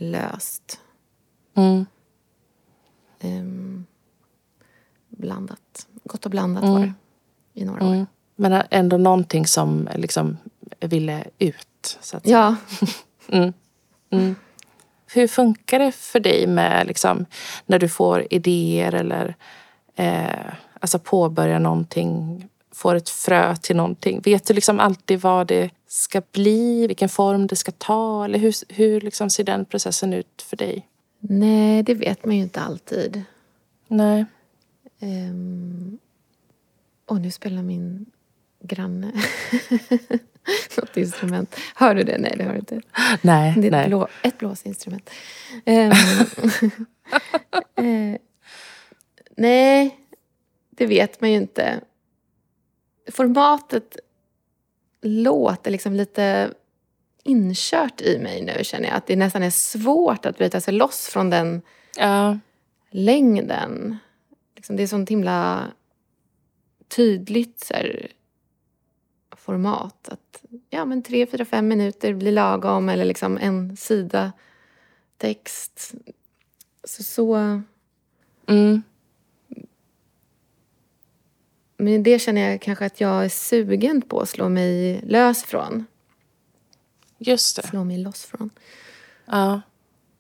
[0.02, 0.80] löst.
[1.56, 1.86] Mm.
[3.20, 3.86] ehm,
[5.10, 5.88] blandat.
[6.04, 6.94] Gott och blandat var det
[7.54, 7.94] i några år.
[7.94, 8.06] Mm.
[8.36, 10.38] Men ändå någonting som liksom
[10.80, 11.98] ville ut.
[12.02, 12.56] Så att Ja,
[15.14, 17.26] Hur funkar det för dig med liksom,
[17.66, 19.36] när du får idéer eller
[19.96, 22.48] eh, alltså påbörjar någonting,
[22.82, 24.22] får ett frö till någonting?
[24.24, 28.26] Vet du liksom alltid vad det ska bli, vilken form det ska ta?
[28.26, 30.88] Eller hur, hur liksom ser den processen ut för dig?
[31.24, 33.24] nej det vet man ju inte alltid.
[33.88, 34.26] Nej.
[35.00, 36.00] Um,
[37.06, 38.06] och nu spelar min
[38.64, 39.12] granne.
[40.78, 41.56] något instrument.
[41.76, 42.18] Hör du det?
[42.18, 42.82] Nej, det hör du inte.
[43.22, 43.82] Nej, Det är nej.
[43.82, 45.10] ett, blå, ett blåsinstrument.
[45.66, 45.92] Ehm,
[47.76, 48.18] eh,
[49.38, 49.98] nej,
[50.70, 51.80] det vet man ju inte.
[53.12, 53.98] Formatet
[55.02, 56.54] låter liksom lite
[57.24, 58.98] inkört i mig nu känner jag.
[58.98, 61.62] Att det nästan är svårt att bryta sig loss från den
[61.98, 62.40] Ja.
[62.90, 63.98] längden.
[64.56, 65.68] Liksom det är sånt himla
[66.88, 68.08] tydligt så här,
[69.36, 70.10] format.
[70.10, 74.32] Att ja, men tre, fyra, fem minuter blir lagom eller liksom en sida
[75.18, 75.94] text.
[76.84, 77.62] Så, så,
[78.48, 78.82] Mm.
[81.84, 85.86] Men det känner jag kanske att jag är sugen på att slå mig lös från.
[87.18, 87.68] Just det.
[87.68, 88.50] Slå mig loss från.
[89.26, 89.62] Ja.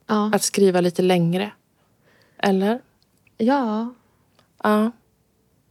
[0.07, 0.31] Ja.
[0.33, 1.51] Att skriva lite längre.
[2.37, 2.81] Eller?
[3.37, 3.93] ja.
[4.63, 4.91] Ja.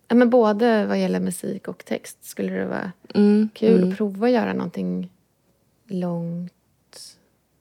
[0.08, 3.48] ja men både vad gäller musik och text skulle det vara Mm.
[3.54, 3.90] kul Mm.
[3.90, 5.10] att prova att göra någonting
[5.86, 6.52] långt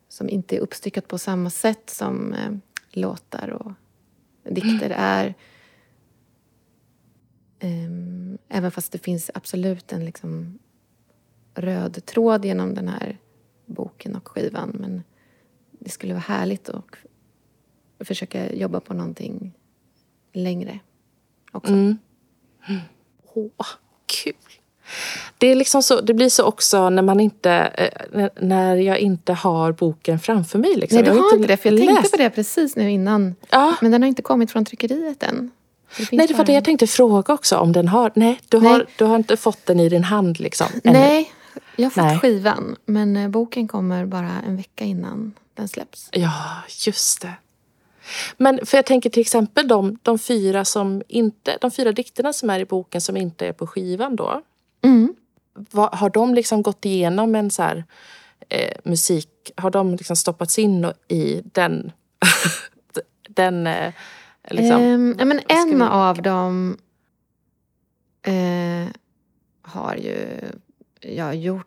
[0.10, 2.52] som inte är uppstyckat på samma sätt som eh,
[2.90, 3.72] låtar och
[4.44, 5.34] dikter är.
[7.60, 10.60] Ehm, även fast det finns absolut en liksom
[11.54, 13.18] röd tråd genom den här
[13.66, 14.70] boken och skivan.
[14.80, 15.04] Men
[15.72, 16.86] det skulle vara härligt att
[18.00, 19.54] försöka jobba på någonting
[20.34, 20.80] längre
[21.52, 21.74] också.
[21.74, 21.98] Mm.
[23.34, 23.66] Åh,
[24.06, 24.34] kul.
[25.38, 29.34] Det, är liksom så, det blir så också när man inte, eh, när- jag inte
[29.34, 30.76] har boken framför mig.
[30.76, 30.96] Liksom.
[30.96, 31.58] Nej, du Jag har inte det.
[31.58, 32.12] För jag tänkte läst.
[32.12, 33.36] på det precis nu innan.
[33.50, 33.76] Ja.
[33.82, 35.52] Men den har inte kommit från tryckeriet än.
[36.12, 37.58] Nej, det var det jag tänkte fråga också.
[37.58, 38.72] Om den har, nej, du, Nej.
[38.72, 40.68] Har, du har inte fått den i din hand liksom?
[40.84, 41.00] ännu.
[41.00, 41.32] Nej,
[41.76, 42.20] jag har fått Nej.
[42.20, 42.76] skivan.
[42.86, 46.10] Men eh, boken kommer bara en vecka innan den släpps.
[46.12, 47.34] Ja, just det.
[48.38, 52.50] Men för jag tänker till exempel de, de, fyra som inte, de fyra dikterna som
[52.50, 54.42] är i boken som inte är på skivan då.
[54.82, 55.16] Mm.
[55.54, 57.84] Vad, har de liksom gått igenom en så här,
[58.50, 59.52] eh, musik?
[59.56, 61.92] Har de liksom stoppats in i den...
[63.30, 63.94] den eh,
[64.54, 66.78] liksom, Ehm, ja, men en vi- av dem
[68.22, 68.88] eh,
[69.62, 70.40] har ju
[71.02, 71.66] jag gjort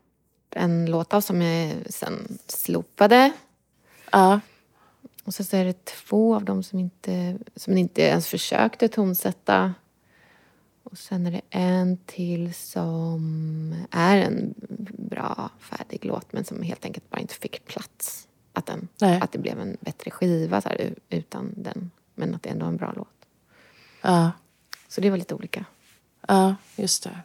[0.51, 3.33] en låt av som jag sen slopade.
[4.13, 4.41] Ja,
[5.25, 9.75] Och så, så är det två av dem som inte, som inte ens försökte tonsätta.
[10.83, 14.55] Och sen är det en till som är en
[14.99, 18.29] bra, färdig låt men som helt enkelt bara inte fick plats.
[18.53, 19.21] Att, den, Nej.
[19.21, 21.91] att det blev en bättre skiva så här, utan den.
[22.15, 23.09] Men att det ändå är en bra låt.
[24.03, 24.31] ja,
[24.89, 25.65] Så det var lite olika.
[26.29, 27.19] ja, just det.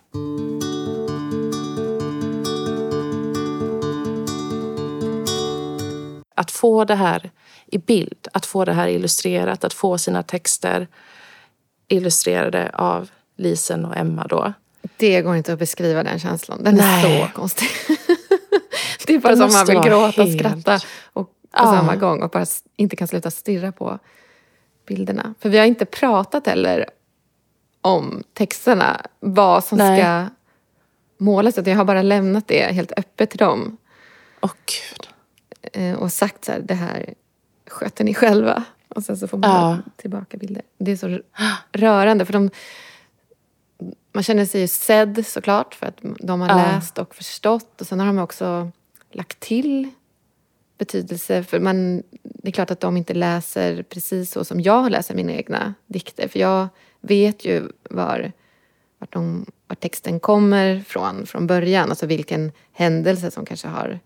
[6.35, 7.31] Att få det här
[7.67, 10.87] i bild, att få det här illustrerat, att få sina texter
[11.87, 14.53] illustrerade av Lisen och Emma då.
[14.97, 16.63] Det går inte att beskriva den känslan.
[16.63, 17.21] Den Nej.
[17.21, 17.67] är så konstig.
[19.07, 20.79] det är bara som man vill gråta och helt- skratta
[21.13, 21.63] och, på Ja.
[21.63, 22.45] samma gång och bara
[22.75, 23.99] inte kan sluta stirra på
[24.87, 25.33] bilderna.
[25.39, 26.85] För vi har inte pratat heller
[27.81, 29.99] om texterna, vad som Nej.
[30.01, 30.25] ska
[31.17, 31.57] målas.
[31.57, 33.77] Jag har bara lämnat det helt öppet till dem
[34.41, 34.51] Åh
[35.73, 37.13] eh, och sagt så här, det här
[37.67, 38.63] sköter ni själva.
[38.87, 39.77] Och sen så får man Ja.
[39.95, 40.63] tillbaka bilder.
[40.77, 41.19] Det är så
[41.71, 42.49] rörande för de,
[44.13, 46.55] man känner sig ju sedd såklart för att de har Ja.
[46.55, 47.81] läst och förstått.
[47.81, 48.71] Och sen har de också
[49.11, 49.89] lagt till
[50.77, 51.43] betydelse.
[51.43, 55.31] För man, det är klart att de inte läser precis så som jag läser mina
[55.33, 56.27] egna dikter.
[56.27, 56.67] För jag
[57.01, 58.31] vet ju var,
[58.99, 61.89] vart, de, var texten kommer från från början.
[61.89, 63.99] Alltså vilken händelse som kanske har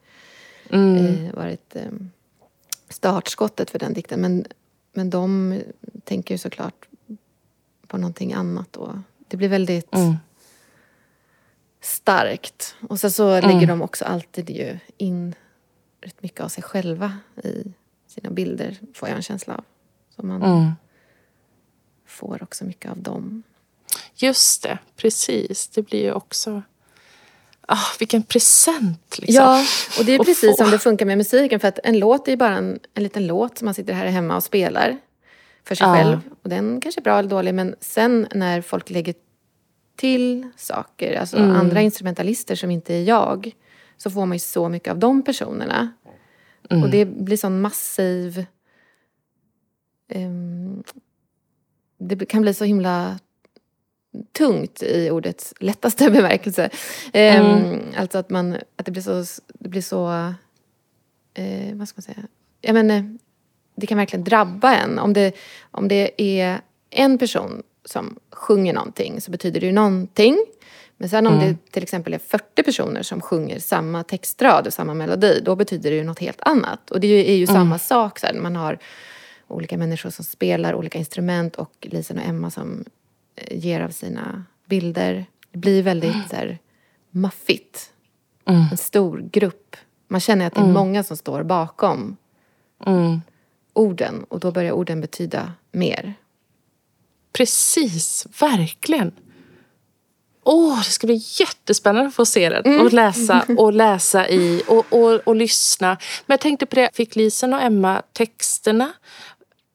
[0.70, 0.98] Mm.
[1.26, 1.92] eh, varit eh,
[2.90, 4.22] startskottet för den dikten.
[4.22, 4.46] Men,
[4.94, 5.60] men de
[6.04, 6.88] tänker ju såklart
[7.88, 8.78] på någonting annat.
[8.78, 8.94] Och
[9.28, 10.16] det blir väldigt Mm.
[11.82, 12.76] starkt.
[12.90, 15.36] Och sen så lägger de också alltid ju in
[16.02, 17.74] rätt mycket av sig själva i
[18.08, 19.64] sina bilder, får jag en känsla av.
[20.16, 20.72] Så man Mm.
[22.08, 23.44] får också mycket av dem.
[24.16, 25.68] Just det, precis.
[25.68, 26.62] Det blir ju också...
[27.68, 29.20] Ah, vilken present!
[29.20, 29.36] Liksom.
[29.46, 29.66] Ja,
[30.00, 31.60] och det är precis som det funkar med musiken.
[31.60, 34.06] För att en låt är ju bara en, en liten låt som man sitter här
[34.06, 34.98] hemma och spelar
[35.64, 35.94] för sig Ja.
[35.96, 36.20] själv.
[36.44, 39.16] Och den kanske är bra eller dålig, men sen när folk lägger
[39.96, 41.56] till saker, alltså Mm.
[41.56, 43.52] andra instrumentalister som inte är jag,
[44.02, 45.94] så får man ju så mycket av de personerna.
[46.70, 46.84] Mm.
[46.84, 48.46] Och det blir sån massiv...
[50.08, 50.84] ehm,
[51.98, 53.20] det kan bli så himla
[54.32, 56.70] tungt i ordets lättaste bemärkelse.
[57.14, 57.80] Ehm, Mm.
[57.98, 59.42] Alltså att, man, att det blir så...
[59.54, 60.34] Det blir så
[61.34, 62.28] eh, vad ska man säga?
[62.62, 63.18] Jag menar,
[63.76, 65.00] det kan verkligen drabba en.
[65.00, 65.36] Om det,
[65.72, 70.38] om det är en person som sjunger någonting så betyder det ju någonting.
[71.02, 71.48] Men sen om Mm.
[71.48, 75.92] det till exempel är 40 personer som sjunger samma textrad och samma melodi, då betyder
[75.92, 76.92] det ju något helt annat.
[76.92, 77.56] Och det är ju Mm.
[77.56, 78.20] samma sak.
[78.20, 78.78] Så här, man har
[79.48, 82.86] olika människor som spelar olika instrument och Lisen och Emma som
[83.36, 85.26] eh, ger av sina bilder.
[85.52, 86.58] Det blir väldigt så här,
[87.12, 87.92] maffigt.
[88.46, 88.64] Mm.
[88.72, 89.76] En stor grupp.
[90.08, 92.18] Man känner att det är många som står bakom
[92.86, 93.22] Mm.
[93.74, 96.14] orden och då börjar orden betyda mer.
[97.34, 99.12] Precis, verkligen.
[100.44, 104.86] Åh, det ska bli jättespännande att få se den och läsa och läsa i och,
[104.90, 105.88] och, och lyssna.
[106.26, 108.94] Men jag tänkte på det, fick Lisen och Emma texterna?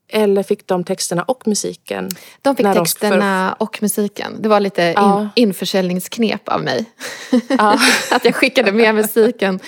[0.08, 2.10] Eller fick de texterna och musiken?
[2.42, 4.42] De fick När de texterna och musiken.
[4.42, 5.28] Det var lite in, Ja.
[5.34, 6.84] införsäljningsknep av mig.
[7.48, 7.78] Ja.
[8.10, 9.60] att jag skickade med musiken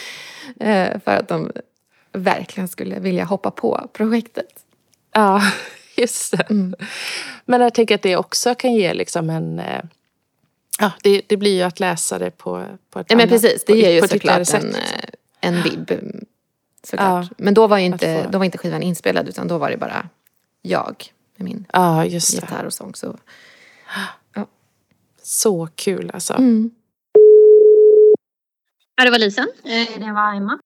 [0.60, 1.52] eh, för att de
[2.12, 4.48] verkligen skulle vilja hoppa på projektet.
[5.14, 5.42] Ja,
[5.96, 6.46] just det.
[7.44, 9.60] Men jag tänker att det också kan ge liksom en...
[10.80, 13.64] Ja, det, det blir ju att läsa det på, på ett Ja men annat, precis,
[13.64, 14.80] det på- ger ju såklart en, eh,
[15.40, 15.90] en vibb.
[15.90, 16.24] mm,
[16.82, 17.26] Såklart.
[17.30, 17.34] Ja.
[17.38, 19.76] Men då var, ju inte, få- då var inte skivan inspelad utan då var det
[19.76, 20.08] bara
[20.62, 21.04] jag
[21.36, 22.34] med min Ja, just det.
[22.46, 22.94] gitarr och sång.
[22.94, 23.16] Så.
[25.22, 26.34] Så kul alltså.
[26.34, 26.70] Mm.
[28.96, 29.48] Ja, det var Lisen.
[29.64, 30.58] Eh, Det var Emma.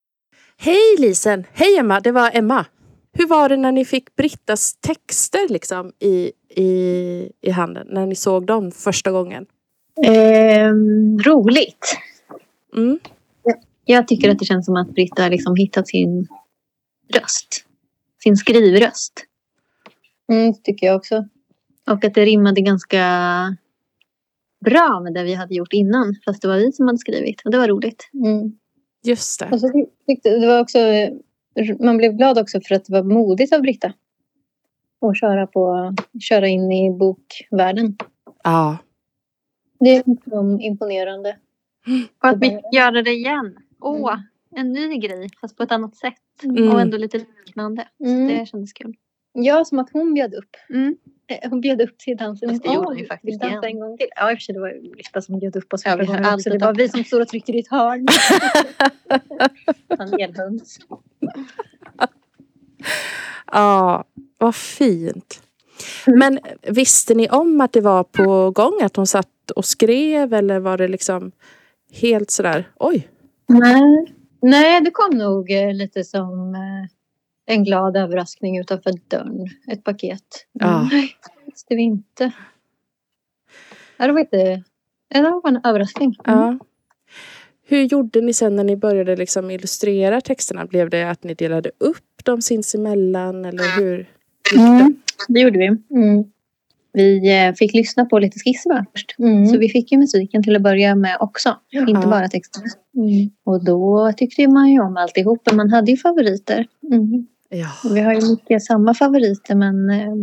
[0.57, 1.43] Hej Lisen!
[1.53, 1.99] Hej Emma!
[1.99, 2.65] Det var Emma.
[3.13, 7.87] Hur var det när ni fick Brittas texter liksom i, i, i handen?
[7.89, 9.45] När ni såg dem första gången?
[10.01, 11.97] Ehm, roligt.
[12.75, 12.99] Mm.
[13.85, 16.27] Jag tycker att det känns som att Britta liksom hittat sin
[17.13, 17.65] röst.
[18.23, 19.13] Sin skrivröst.
[20.31, 21.27] Mm, tycker jag också.
[21.89, 22.99] Och att det rimmade ganska
[24.65, 26.15] bra med det vi hade gjort innan.
[26.25, 27.41] Fast det var vi som hade skrivit.
[27.45, 28.09] Och det var roligt.
[29.03, 29.49] Just det.
[29.51, 29.69] Och så
[30.07, 30.79] tyckte, det var också,
[31.79, 33.93] man blev glad också för att det var modigt av Britta.
[35.01, 37.97] Att köra, på, köra in i bokvärlden.
[38.43, 38.77] Ja.
[39.83, 41.37] Det är liksom imponerande.
[42.21, 43.57] Och att vi göra det igen.
[43.79, 44.15] Åh,
[44.55, 45.29] en ny grej.
[45.41, 46.13] Fast på ett annat sätt.
[46.43, 46.71] Mm.
[46.71, 47.87] Och ändå lite liknande.
[48.05, 48.29] Mm.
[48.29, 48.95] Så det kändes kul.
[49.33, 50.55] Ja, som att hon bjöd upp.
[50.69, 50.95] Mm.
[51.27, 52.49] Eh, Hon bjöd upp till dansen.
[52.49, 53.63] Fast det gjorde hon ju faktiskt igen.
[53.63, 54.07] en gång till.
[54.15, 56.33] Ja, i och för sig det var Britta som bjöd upp oss Ja, vi har
[56.33, 56.49] också.
[56.49, 58.05] Det var vi som stod och tryckte i ett hörn.
[59.97, 60.79] Panelhöns.
[63.51, 64.03] Ja,
[64.37, 65.42] vad fint.
[66.05, 70.59] Men visste ni om att det var på gång att hon satt och skrev eller
[70.59, 71.31] var det liksom
[71.91, 73.07] helt sådär, oj?
[73.47, 74.15] Nej.
[74.41, 79.49] Nej, det kom nog eh, lite som eh, en glad överraskning utanför dörren.
[79.71, 80.47] Ett paket.
[80.51, 80.89] Ja.
[80.91, 82.31] Nej, det visste vi inte.
[83.97, 84.63] Det var inte...
[85.09, 86.15] Det var en överraskning.
[86.23, 86.59] Ja.
[87.65, 90.65] Hur gjorde ni sen när ni började liksom illustrera texterna?
[90.65, 94.09] Blev det att ni delade upp dem sinsemellan eller hur?
[94.55, 94.95] Mm,
[95.27, 95.65] det gjorde vi.
[95.65, 96.23] Mm.
[96.93, 99.15] Vi eh, fick lyssna på lite skisser bara först.
[99.19, 99.45] Mm.
[99.45, 101.55] Så vi fick ju musiken till att börja med också.
[101.71, 102.01] Inte Ja.
[102.07, 102.65] bara texterna.
[102.97, 103.29] Mm.
[103.43, 105.41] Och då tyckte man ju om alltihop.
[105.45, 106.67] Men man hade ju favoriter.
[106.91, 107.27] Mm.
[107.93, 110.13] Vi har ju mycket samma favoriter men eh,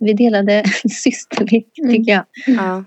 [0.00, 1.90] vi delade systerligt Mm.
[1.92, 2.24] tycker jag.
[2.46, 2.84] ja.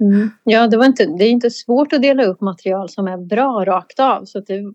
[0.00, 0.30] Mm.
[0.44, 3.64] Ja, det, var inte, det är inte svårt att dela upp material som är bra
[3.64, 4.24] rakt av.
[4.24, 4.74] Så att det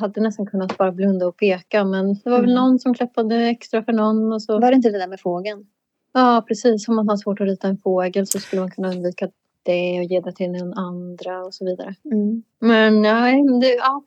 [0.00, 1.84] hade nästan kunnat bara blunda och peka.
[1.84, 2.54] Men det var väl Mm.
[2.54, 4.32] någon som klappade extra för någon.
[4.32, 4.58] Och så.
[4.60, 5.66] Var det inte det där med fågeln?
[6.12, 6.88] Ja, precis.
[6.88, 9.28] Om man har svårt att rita en fågel så skulle man kunna undvika
[9.62, 11.94] det och ge det till någon andra och så vidare.
[12.04, 12.42] Mm.
[12.60, 14.02] Men nej, det, ja,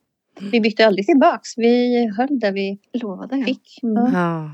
[0.52, 1.58] vi bytte aldrig tillbaks.
[1.58, 3.80] Vi höll där vi Lovade fick.
[3.84, 4.14] Mm.
[4.14, 4.52] Ja.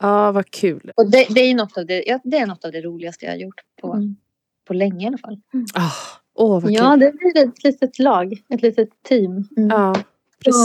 [0.00, 0.92] Ja, vad kul.
[0.96, 3.32] Och det, det, är något av det, ja, det är något av det roligaste jag
[3.32, 4.16] har gjort på, Mm.
[4.64, 5.40] på länge i alla fall.
[5.74, 5.90] Ah,
[6.36, 7.00] Åh, vad Ja, kul.
[7.00, 9.48] det blir ett litet lag, ett litet team.
[9.50, 10.04] Ja, Som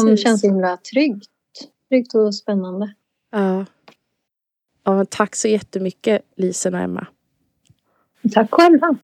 [0.06, 0.24] precis.
[0.24, 1.30] känns så himla tryggt.
[1.90, 2.94] Tryggt och spännande.
[3.32, 3.66] Ja.
[4.84, 7.08] Ja, men tack så jättemycket Lisen och Emma.
[8.34, 8.96] Tack själva.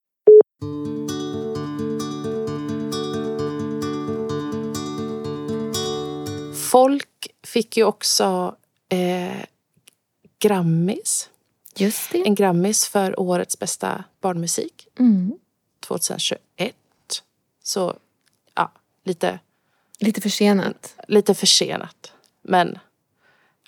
[6.71, 8.55] Folk fick ju också
[8.89, 9.43] eh,
[10.39, 11.29] Grammis.
[11.75, 12.27] Just det.
[12.27, 15.31] En Grammis för årets bästa barnmusik Mm.
[15.87, 16.75] 2021.
[17.63, 17.97] Så
[18.55, 18.71] ja,
[19.03, 19.39] lite,
[19.99, 20.95] Lite försenat.
[21.07, 22.13] lite försenat.
[22.41, 22.79] Men,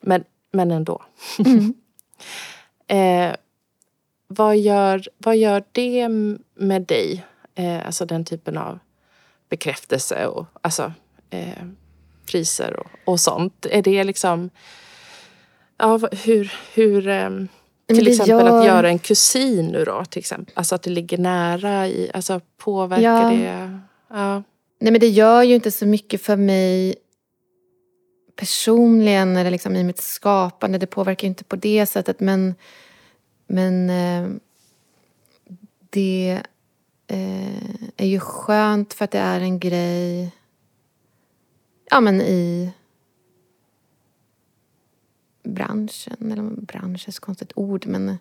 [0.02, 1.04] men, men ändå.
[1.46, 1.74] Mm.
[2.92, 3.36] Eh,
[4.28, 6.10] vad, gör, vad gör det
[6.54, 7.26] med dig?
[7.56, 8.80] Eh, alltså den typen av
[9.50, 10.94] bekräftelse och alltså,
[11.30, 11.66] eh,
[12.26, 13.66] priser och, och sånt.
[13.66, 14.50] Är det liksom...
[15.78, 16.54] Ja, hur...
[16.74, 17.48] hur ehm,
[17.96, 20.54] till exempel gör- att göra en kusin nu då, till exempel.
[20.58, 22.12] Alltså att det ligger nära i...
[22.14, 23.30] Alltså påverkar Ja.
[23.30, 23.80] det...
[24.10, 24.44] Ja.
[24.82, 26.96] Nej men det gör ju inte så mycket för mig
[28.36, 30.78] personligen eller liksom i mitt skapande.
[30.78, 32.56] Det påverkar ju inte på det sättet men,
[33.48, 34.30] men eh,
[35.90, 36.42] det
[37.08, 37.64] eh,
[37.98, 40.32] är ju skönt för att det är en grej
[41.92, 42.72] ja, men i
[45.50, 46.32] branschen.
[46.32, 48.18] Eller bransch är ett konstigt ord, men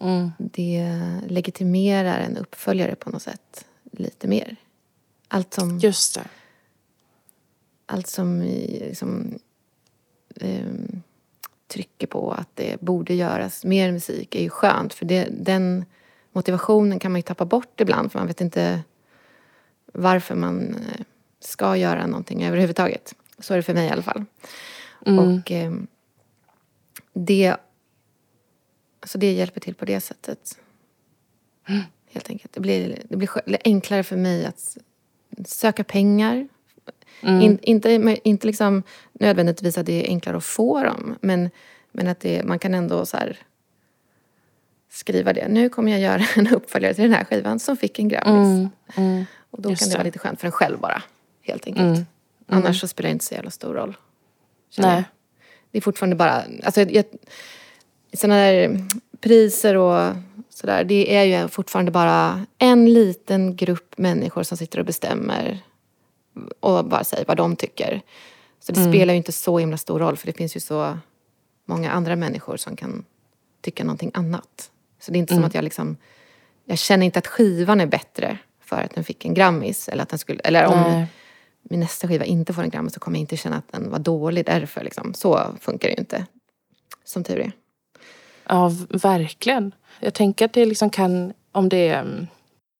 [0.00, 0.30] Mm.
[0.38, 4.56] det legitimerar en uppföljare på något sätt lite mer.
[5.28, 6.24] Allt som, Just det.
[7.86, 9.38] allt som liksom,
[10.40, 11.02] ehm,
[11.66, 14.94] trycker på att det borde göras mer musik är ju skönt.
[14.94, 15.84] För det, den
[16.32, 18.82] motivationen kan man ju tappa bort ibland för man vet inte
[19.92, 21.04] varför man eh,
[21.40, 23.14] ska göra någonting överhuvudtaget.
[23.38, 24.24] Så är det för mig i alla fall.
[25.06, 25.18] Mm.
[25.40, 25.86] Och ehm,
[27.12, 27.56] det,
[29.00, 30.58] alltså det hjälper till på det sättet.
[32.10, 32.52] Helt enkelt.
[32.52, 33.30] Det blir, det blir
[33.64, 34.76] enklare för mig att
[35.46, 36.48] söka pengar.
[37.20, 37.40] Mm.
[37.40, 38.82] In, inte inte liksom
[39.12, 41.50] nödvändigtvis att det är enklare att få dem men,
[41.92, 43.38] men att det, man kan ändå så här
[44.90, 45.48] skriva det.
[45.48, 48.46] Nu kommer jag göra en uppföljare till den här skivan som fick en Grammis.
[48.46, 48.68] Mm.
[48.96, 49.24] Mm.
[49.50, 51.02] Och då kan det vara lite skönt för en själv bara.
[51.42, 51.86] Helt enkelt.
[51.86, 52.04] Mm.
[52.46, 53.96] Annars så spelar det inte så jävla stor roll.
[54.78, 55.04] Nej.
[55.72, 56.42] Det är fortfarande bara...
[56.62, 57.04] Alltså, jag,
[58.12, 58.78] såna där
[59.20, 60.14] priser och
[60.48, 65.58] sådär, det är ju fortfarande bara en liten grupp människor som sitter och bestämmer
[66.60, 68.00] och bara säger vad de tycker.
[68.60, 70.98] Så det spelar ju inte så himla stor roll för det finns ju så
[71.66, 73.04] många andra människor som kan
[73.60, 74.70] tycka någonting annat.
[75.00, 75.96] Så det är inte som att jag liksom...
[76.64, 79.88] Jag känner inte att skivan är bättre för att den fick en Grammis.
[79.88, 81.06] Eller, att den skulle, eller om Nej.
[81.62, 83.98] Min nästa skiva inte får en Grammis så kommer jag inte känna att den var
[83.98, 84.84] dålig därför.
[84.84, 85.14] Liksom.
[85.14, 86.26] Så funkar det ju inte.
[87.04, 87.52] Som tur är.
[88.48, 89.74] Ja, verkligen.
[90.00, 92.26] Jag tänker att det liksom kan, om det mm,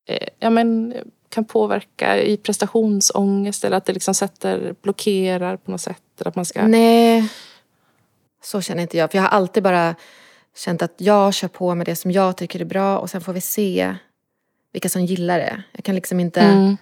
[0.08, 0.94] eh, ja, men,
[1.28, 6.22] kan påverka i prestationsångest eller att det liksom sätter, blockerar på något sätt.
[6.24, 6.66] Att man ska...
[6.66, 7.28] Nej,
[8.42, 9.10] så känner inte jag.
[9.10, 9.94] För jag har alltid bara
[10.56, 13.32] känt att jag kör på med det som jag tycker är bra och sen får
[13.32, 13.94] vi se
[14.72, 15.62] vilka som gillar det.
[15.72, 16.76] Jag kan liksom inte, Mm.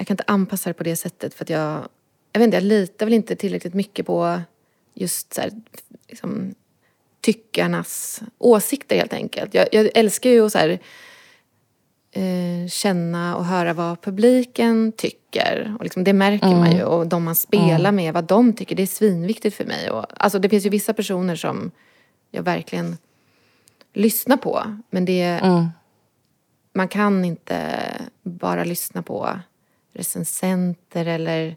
[0.00, 1.88] Jag kan inte anpassa det på det sättet för att jag,
[2.32, 4.40] jag vet inte, jag litar väl inte tillräckligt mycket på
[4.94, 5.50] just så här,
[6.08, 6.54] liksom,
[7.20, 9.54] tyckarnas åsikter helt enkelt.
[9.54, 10.78] Jag, jag älskar ju att så här,
[12.12, 15.76] eh, känna och höra vad publiken tycker.
[15.78, 16.82] Och liksom, det märker man ju.
[16.84, 18.76] Och de man spelar med, vad de tycker.
[18.76, 19.90] Det är svinviktigt för mig.
[19.90, 21.70] Och, alltså, det finns ju vissa personer som
[22.30, 22.96] jag verkligen
[23.92, 24.78] lyssnar på.
[24.90, 25.66] Men det, Mm.
[26.72, 27.80] man kan inte
[28.22, 29.38] bara lyssna på
[30.00, 31.56] recensenter eller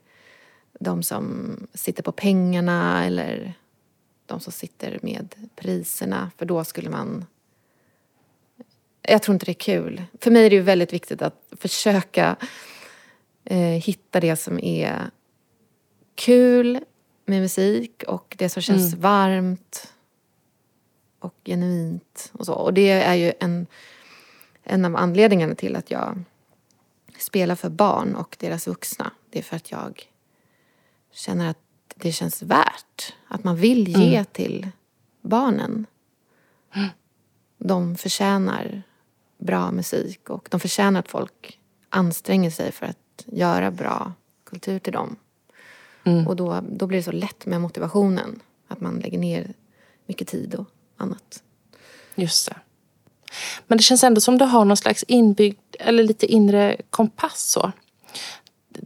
[0.79, 3.53] de som sitter på pengarna eller
[4.25, 6.31] de som sitter med priserna.
[6.37, 7.25] För då skulle man...
[9.01, 10.03] Jag tror inte det är kul.
[10.19, 12.35] För mig är det ju väldigt viktigt att försöka
[13.43, 15.09] eh, hitta det som är
[16.15, 16.79] kul
[17.25, 19.93] med musik och det som känns varmt
[21.19, 22.53] och genuint och så.
[22.53, 23.67] Och det är ju en,
[24.63, 26.23] en av anledningarna till att jag
[27.23, 29.11] spelar för barn och deras vuxna.
[29.29, 30.09] Det är för att jag
[31.11, 31.57] känner att
[31.95, 33.13] det känns värt.
[33.27, 34.67] Att man vill ge till
[35.21, 35.85] barnen.
[37.57, 38.83] De förtjänar
[39.37, 41.59] bra musik och de förtjänar att folk
[41.89, 44.13] anstränger sig för att göra bra
[44.43, 45.15] kultur till dem.
[46.27, 48.39] Och då, då blir det så lätt med motivationen.
[48.67, 49.53] Att man lägger ner
[50.05, 50.67] mycket tid och
[50.97, 51.43] annat.
[52.15, 52.55] Just det.
[53.67, 57.51] Men det känns ändå som du har någon slags inbyggd eller lite inre kompass.
[57.51, 57.71] Så.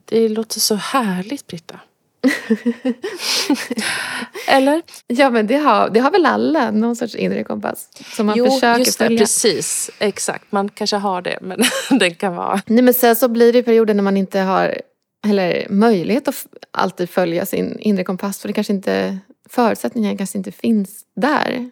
[0.06, 1.80] Det, låter så härligt, Britta.
[4.48, 4.82] eller?
[5.08, 7.89] Ja men det har, det har väl alla, någon sorts inre kompass.
[8.16, 9.20] Som man försöker just det, följa.
[9.20, 9.91] precis.
[10.00, 10.52] Exakt.
[10.52, 11.64] Man kanske har det, men
[12.00, 12.62] den kan vara...
[12.66, 14.82] Nej men sen så blir det perioder när man inte har
[15.26, 18.39] eller möjlighet att alltid följa sin inre kompass.
[18.39, 19.18] För det kanske inte,
[19.50, 21.70] förutsättningarna kanske inte finns där.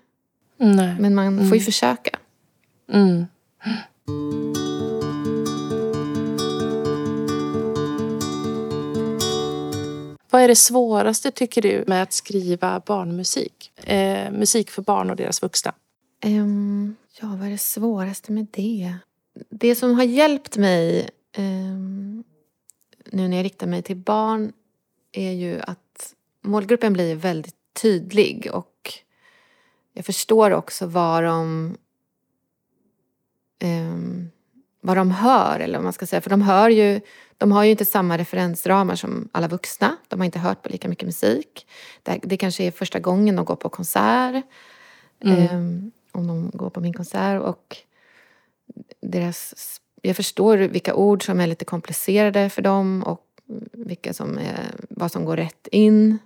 [0.57, 0.95] Nej.
[0.99, 2.19] Men man får ju försöka.
[2.93, 3.25] Mm.
[10.29, 13.71] Vad är det svåraste tycker du med att skriva barnmusik?
[13.75, 15.73] Eh, musik för barn och deras vuxna.
[16.25, 18.95] Um, ja, vad är det svåraste med det?
[19.49, 22.23] Det som har hjälpt mig um,
[23.05, 24.53] nu när jag riktar mig till barn
[25.11, 28.93] är ju att målgruppen blir väldigt tydlig och
[29.93, 31.77] jag förstår också vad de
[33.59, 34.29] ehm,
[34.81, 36.21] vad de hör, eller vad man ska säga.
[36.21, 37.01] För de hör ju,
[37.37, 39.97] de har ju inte samma referensramar som alla vuxna.
[40.07, 41.67] De har inte hört på lika mycket musik.
[42.03, 44.43] Det, det kanske är första gången de går på konsert.
[45.23, 47.41] Ehm, om de går på min konsert.
[47.41, 47.77] Och
[49.01, 53.21] deras, jag förstår vilka ord som är lite komplicerade för dem och
[53.71, 56.17] vilka som är, vad som går rätt in.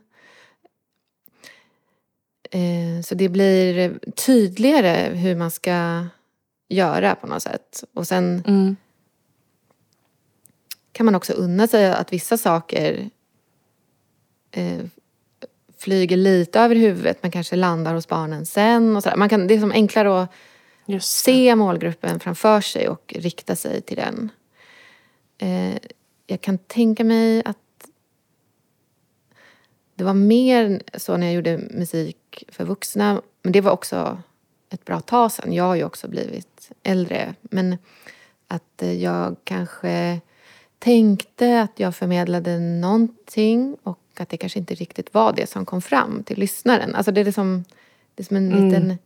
[2.52, 6.06] Eh, Så det blir tydligare hur man ska
[6.70, 7.84] göra på något sätt.
[7.94, 8.76] Och sen Mm.
[10.92, 13.10] kan man också unna sig att vissa saker
[14.52, 14.80] eh,
[15.78, 18.96] flyger lite över huvudet men kanske landar hos barnen sen.
[18.96, 19.16] Och så där.
[19.18, 23.98] Man kan, det är som enklare att se målgruppen framför sig och rikta sig till
[23.98, 24.30] den.
[25.38, 25.78] Eh,
[26.28, 27.58] jag kan tänka mig att
[29.96, 33.22] det var mer så när jag gjorde musik för vuxna.
[33.42, 34.22] Men det var också
[34.70, 35.54] ett bra tag sedan.
[35.54, 37.36] Jag har ju också blivit äldre.
[37.42, 37.78] Men
[38.48, 40.22] att eh, jag kanske
[40.80, 45.82] tänkte att jag förmedlade någonting och att det kanske inte riktigt var det som kom
[45.82, 46.96] fram till lyssnaren.
[46.96, 47.64] Alltså det är som,
[48.16, 48.66] det är som en Mm.
[48.66, 48.98] liten...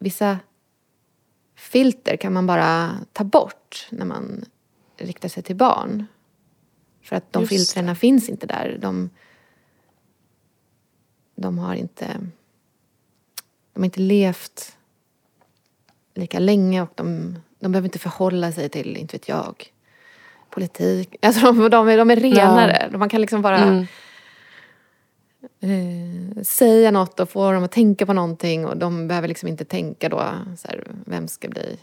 [0.00, 0.38] Vissa
[1.56, 4.44] filter kan man bara ta bort när man
[4.96, 6.06] riktar sig till barn.
[7.02, 8.78] För att de Just filtrerna finns inte där.
[8.80, 9.10] De,
[11.34, 12.20] de har inte...
[13.78, 14.76] De har inte levt
[16.14, 19.72] lika länge och de, de behöver inte förhålla sig till, inte vet jag,
[20.50, 21.16] politik.
[21.22, 22.90] Alltså de, de, är, de är renare.
[22.98, 23.86] Man kan liksom bara
[25.60, 26.36] Mm.
[26.36, 29.64] eh, säga något och få dem att tänka på någonting och de behöver liksom inte
[29.64, 30.22] tänka då
[30.56, 31.78] så här, vem ska bli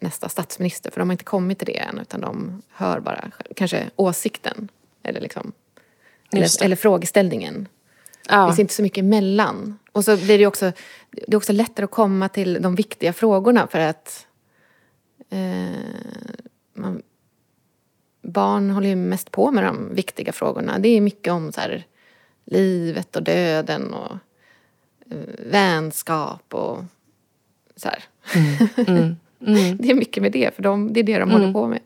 [0.00, 3.90] nästa statsminister för de har inte kommit till det än utan de hör bara kanske
[3.96, 4.68] åsikten
[5.02, 5.52] eller liksom
[6.32, 7.68] eller, eller frågeställningen.
[8.30, 8.46] Det Ja.
[8.48, 9.78] finns inte så mycket emellan.
[9.92, 10.72] Och så blir det också,
[11.10, 14.26] det är också lättare att komma till de viktiga frågorna för att
[15.30, 15.70] eh,
[16.74, 17.02] man,
[18.22, 20.78] barn håller ju mest på med de viktiga frågorna.
[20.78, 21.86] Det är mycket om så här,
[22.44, 24.12] livet och döden och
[25.10, 25.18] eh,
[25.50, 26.84] vänskap och
[27.76, 28.04] så här.
[28.86, 29.16] Mm.
[29.46, 29.76] Mm.
[29.78, 31.40] Det är mycket med det, för de, det är det de Mm.
[31.40, 31.80] håller på med.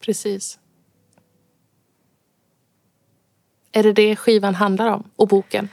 [0.00, 0.58] Precis.
[3.72, 5.10] Är det det skivan handlar om?
[5.16, 5.68] Och boken?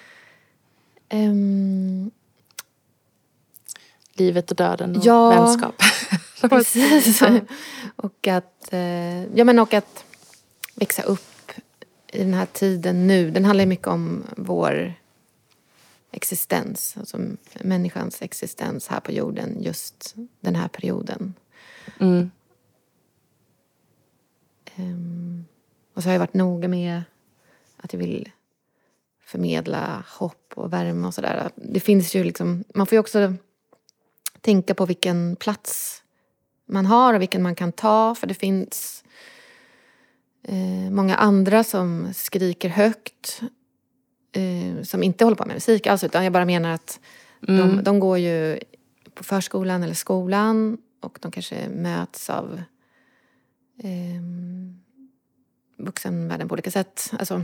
[1.09, 2.11] Ehm,
[4.13, 5.29] Livet och döden och Ja.
[5.29, 5.75] vänskap.
[6.41, 7.21] Precis.
[7.95, 10.05] Och, att, eh, ja, men och att
[10.75, 11.51] växa upp
[12.07, 13.31] i den här tiden nu.
[13.31, 14.93] Den handlar mycket om vår
[16.11, 16.97] existens.
[16.97, 17.17] Alltså
[17.61, 21.33] människans existens här på jorden just den här perioden.
[21.99, 22.31] Mm.
[24.75, 25.45] Ehm,
[25.93, 27.01] och så har jag varit noga med
[27.83, 28.29] att jag vill
[29.25, 31.49] förmedla hopp och värme och sådär.
[31.55, 33.33] Det finns ju liksom, man får ju också
[34.41, 36.03] tänka på vilken plats
[36.65, 38.15] man har och vilken man kan ta.
[38.15, 39.03] För det finns
[40.43, 43.41] eh, många andra som skriker högt.
[44.31, 46.03] Eh, som inte håller på med musik alls.
[46.03, 46.99] Utan jag bara menar att
[47.47, 47.75] Mm.
[47.75, 48.59] de, de går ju
[49.13, 50.77] på förskolan eller skolan.
[51.01, 52.61] Och de kanske möts av
[53.83, 54.21] eh,
[55.77, 57.11] vuxenvärlden på olika sätt.
[57.19, 57.41] Alltså,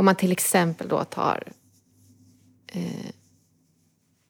[0.00, 1.52] om man till exempel då tar
[2.66, 3.10] eh,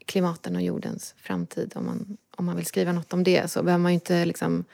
[0.07, 1.73] klimaten och jordens framtid.
[1.75, 4.65] Om man, om man vill skriva något om det så behöver man ju inte liksom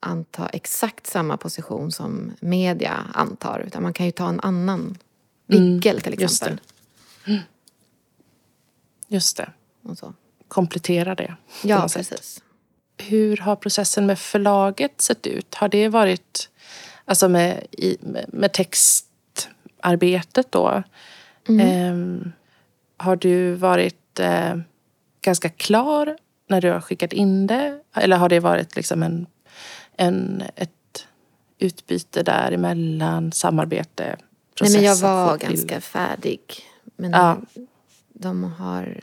[0.00, 3.64] anta exakt samma position som media antar.
[3.66, 4.98] Utan man kan ju ta en annan
[5.46, 6.66] vinkel till just exempel.
[9.08, 9.52] Just det.
[9.82, 10.14] Och så.
[10.48, 11.36] Komplettera det.
[11.62, 12.08] Ja, sätt.
[12.10, 12.42] precis.
[12.96, 15.54] Hur har processen med förlaget sett ut?
[15.54, 16.48] Har det varit
[17.04, 18.52] alltså med, i, med, med
[19.82, 20.82] textarbetet då?
[21.60, 22.32] Ehm,
[22.96, 24.56] har du varit eh,
[25.20, 26.16] ganska klar
[26.48, 27.80] när du har skickat in det?
[27.94, 29.26] Eller har det varit liksom en,
[29.96, 31.06] en, ett
[31.58, 34.16] utbyte däremellan, samarbete,
[34.54, 34.74] process?
[34.74, 36.40] Nej, men jag var ganska färdig.
[36.96, 37.40] Men Ja.
[38.14, 39.00] de har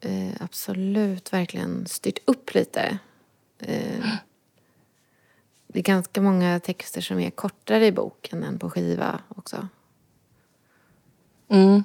[0.00, 2.98] eh, absolut verkligen styrt upp lite.
[3.60, 4.04] Eh,
[5.68, 9.68] det är ganska många texter som är kortare i boken än på skiva också.
[11.48, 11.84] Mm,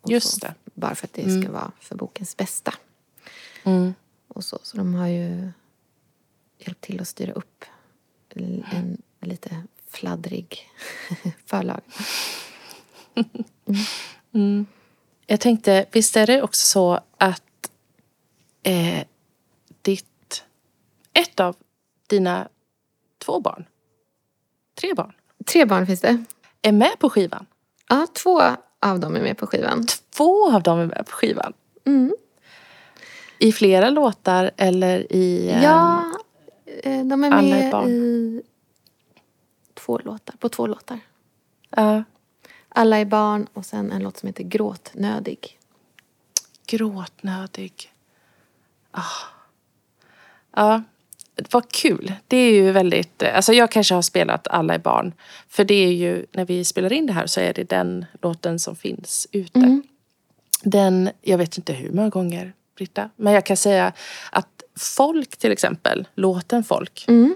[0.00, 0.46] Och Just så.
[0.46, 0.54] det.
[0.74, 1.42] Bara för att det Mm.
[1.42, 2.74] ska vara för bokens bästa.
[3.64, 3.94] mm,
[4.28, 5.50] Och så, så de har ju
[6.58, 7.64] hjälpt till att styra upp
[8.28, 8.64] en,
[9.20, 10.68] en lite fladdrig
[11.46, 11.80] förlag.
[14.32, 14.66] mm.
[15.26, 17.70] Jag tänkte, visst är det också så att
[18.62, 19.04] eh,
[19.82, 20.44] ditt,
[21.12, 21.56] ett av
[22.06, 22.48] dina
[23.24, 23.64] två barn,
[24.74, 25.12] tre barn,
[25.46, 26.24] Tre barn finns det.
[26.62, 27.46] är med på skivan?
[27.88, 28.42] Ja, två
[28.80, 29.86] av dem är med på skivan.
[30.10, 31.52] Två av dem är med på skivan.
[31.84, 32.14] Mm.
[33.38, 35.48] I flera låtar eller i...
[35.50, 36.04] eh, Ja,
[36.82, 38.42] eh, de är med i
[39.74, 40.98] två låtar, på två låtar.
[41.70, 42.04] ja,
[42.68, 45.58] Alla är barn och sen en låt som heter Gråtnödig.
[46.66, 47.92] gråtnödig.
[48.90, 49.02] Ah.
[50.56, 50.82] Ja,
[51.50, 52.12] vad kul.
[52.28, 53.22] Det är ju väldigt...
[53.22, 55.12] Alltså jag kanske har spelat Alla är barn.
[55.48, 58.58] För det är ju, när vi spelar in det här så är det den låten
[58.58, 59.58] som finns ute.
[59.58, 59.82] Mm.
[60.62, 63.92] den, jag vet inte hur många gånger, Britta, men jag kan säga
[64.32, 67.34] att Folk till exempel, låten Folk, Mm.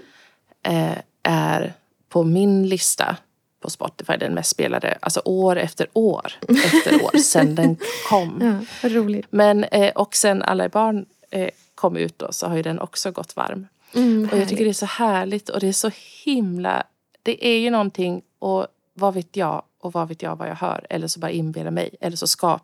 [0.63, 1.73] eh, är
[2.09, 3.17] på min lista
[3.59, 6.33] på Spotify den mest spelade, alltså år efter år
[6.65, 7.77] efter år sedan den
[8.09, 8.59] kom.
[8.81, 9.25] Ja, roligt.
[9.29, 12.79] Men, eh, och sen Alla är barn eh, kom ut då så har ju den
[12.79, 13.67] också gått varm.
[13.95, 15.91] Mm, Och jag tycker det är så härligt och det är så
[16.25, 16.83] himla...
[17.23, 20.87] Det är ju någonting och vad vet jag och vad vet jag vad jag hör.
[20.89, 21.95] Eller så bara inbillar mig.
[22.01, 22.63] Eller så skap,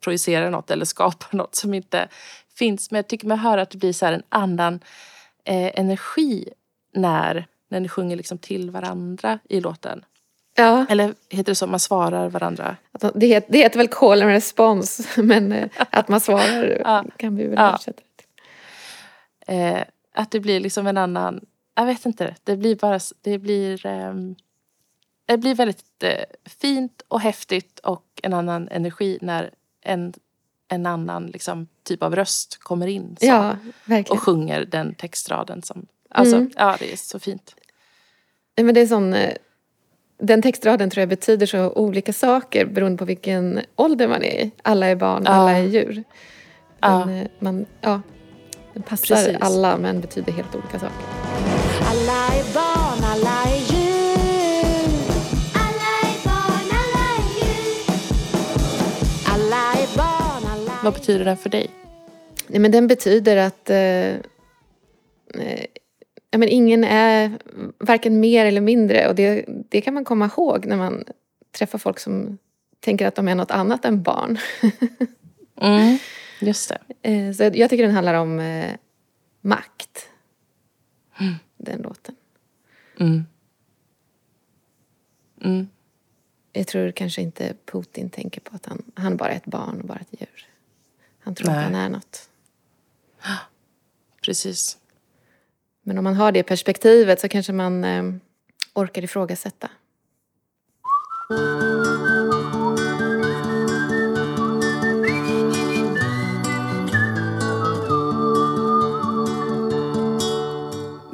[0.00, 2.08] projicerar något eller skapar något som inte
[2.58, 2.90] finns.
[2.90, 4.74] Men jag tycker mig höra att det blir så en annan
[5.44, 6.48] eh, energi
[6.94, 10.04] när, när ni sjunger liksom till varandra i låten.
[10.54, 11.66] Ja, Eller heter det så?
[11.66, 12.76] Man svarar varandra.
[13.14, 17.04] det heter, det heter väl call and response, men eh, att man svarar Ja.
[17.16, 17.68] kan vi väl Ja.
[17.68, 18.26] översätta det till.
[19.76, 19.82] Eh,
[20.18, 21.40] att det blir liksom en annan...
[21.74, 22.34] Jag vet inte.
[22.44, 23.00] Det blir bara...
[23.20, 23.86] Det blir...
[23.86, 24.34] ehm,
[25.26, 29.50] det blir väldigt eh, fint och häftigt och en annan energi när
[29.80, 30.14] en,
[30.68, 33.56] en annan liksom, typ av röst kommer in så, Ja,
[34.10, 35.62] och sjunger den textraden.
[35.62, 36.50] Som, alltså, Mm.
[36.56, 37.54] Ja, det är så fint.
[38.56, 39.34] Men det är sån, eh,
[40.18, 44.50] den textraden tror jag betyder så olika saker beroende på vilken ålder man är i.
[44.62, 45.30] Alla är barn, Ja.
[45.30, 46.04] alla är djur.
[46.80, 46.88] Ja.
[46.88, 48.00] Den, eh, man, ja,
[48.74, 49.36] den passar Precis.
[49.40, 51.06] alla men betyder helt olika saker.
[51.82, 54.88] Alla är barn, alla är djur.
[55.54, 57.90] Alla är barn, alla är djur.
[59.26, 61.70] Alla är barn, alla är Vad betyder den för dig?
[62.46, 65.64] Nej, men den betyder att eh, eh,
[66.30, 67.38] ja, men ingen är
[67.78, 69.08] varken mer eller mindre.
[69.08, 71.04] Och det, det kan man komma ihåg när man
[71.58, 72.38] träffar folk som
[72.80, 74.38] tänker att de är något annat än barn.
[75.60, 75.98] Mm,
[76.40, 76.78] just det.
[77.10, 78.74] Eh, Så jag tycker den handlar om eh,
[79.40, 80.08] makt.
[81.56, 82.14] Den låten.
[83.00, 83.24] Mm.
[85.42, 85.68] Mm.
[86.52, 89.86] Jag tror kanske inte Putin tänker på att han, han bara är ett barn och
[89.86, 90.46] bara ett djur.
[91.18, 91.58] Han tror Nej.
[91.58, 92.28] att han är något.
[94.22, 94.78] Precis.
[95.82, 98.12] Men om man har det perspektivet så kanske man eh,
[98.74, 99.70] orkar ifrågasätta.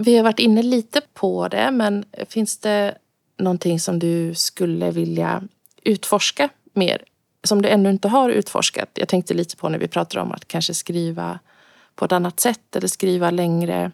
[0.04, 2.98] Vi har varit inne lite på det, men finns det
[3.36, 5.42] någonting som du skulle vilja
[5.82, 7.02] utforska mer?
[7.44, 8.88] Som du ännu inte har utforskat?
[8.94, 11.38] Jag tänkte lite på när vi pratade om att kanske skriva
[11.94, 13.92] på ett annat sätt eller skriva längre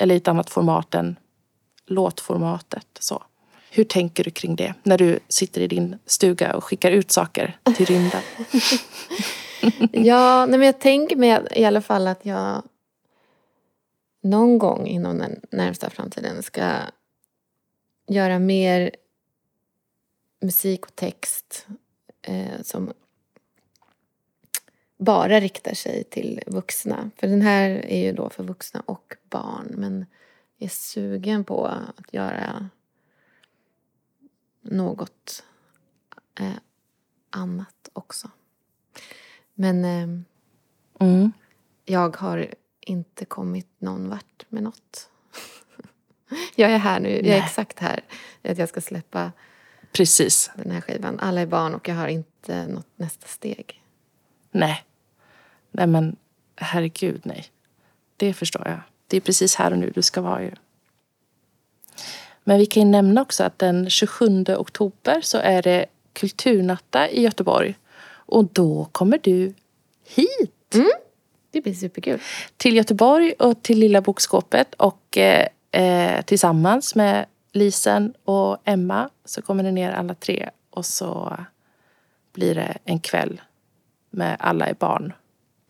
[0.00, 1.16] eller i ett annat format än
[1.86, 2.86] låtformatet.
[3.00, 3.22] Så.
[3.70, 7.58] Hur tänker du kring det när du sitter i din stuga och skickar ut saker
[7.76, 8.20] till rymden?
[9.92, 12.62] Ja, nej, men jag tänker mig i alla fall att jag
[14.20, 16.72] någon gång inom den närmsta framtiden ska
[18.06, 18.90] göra mer
[20.40, 21.66] musik och text
[22.22, 22.92] eh, som
[24.98, 27.10] bara riktar sig till vuxna.
[27.16, 29.74] För den här är ju då för vuxna och barn.
[29.76, 30.06] Men
[30.56, 32.68] jag är sugen på att göra
[34.60, 35.44] något
[36.40, 36.52] eh,
[37.30, 38.30] annat också.
[39.54, 40.24] Men eh,
[41.00, 41.32] Mm.
[41.84, 42.54] jag har
[42.90, 45.10] inte kommit någon vart med något.
[46.54, 47.42] jag är här nu, jag är Nej.
[47.44, 48.00] exakt här.
[48.42, 49.32] Att jag ska släppa
[49.92, 50.50] Precis.
[50.54, 51.20] den här skivan.
[51.20, 53.82] Alla är barn och jag har inte något nästa steg.
[54.50, 54.84] Nej.
[55.70, 56.16] Nej men
[56.56, 57.46] herregud nej.
[58.16, 58.80] Det förstår jag.
[59.06, 60.50] Det är precis här och nu du ska vara ju.
[62.44, 67.22] Men vi kan ju nämna också att den 27 oktober så är det Kulturnatta i
[67.22, 67.78] Göteborg.
[68.08, 69.54] Och då kommer du
[70.04, 70.74] hit
[71.50, 72.20] Det blir superkul.
[72.56, 79.42] till Göteborg och till Lilla Bokskåpet och eh, eh, tillsammans med Lisen och Emma så
[79.42, 81.38] kommer ni ner alla tre och så
[82.32, 83.40] blir det en kväll
[84.10, 85.12] med alla är barn.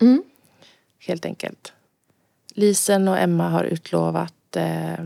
[0.01, 0.23] Mm.
[0.99, 1.73] Helt enkelt.
[2.53, 5.05] Lisen och Emma har utlovat eh,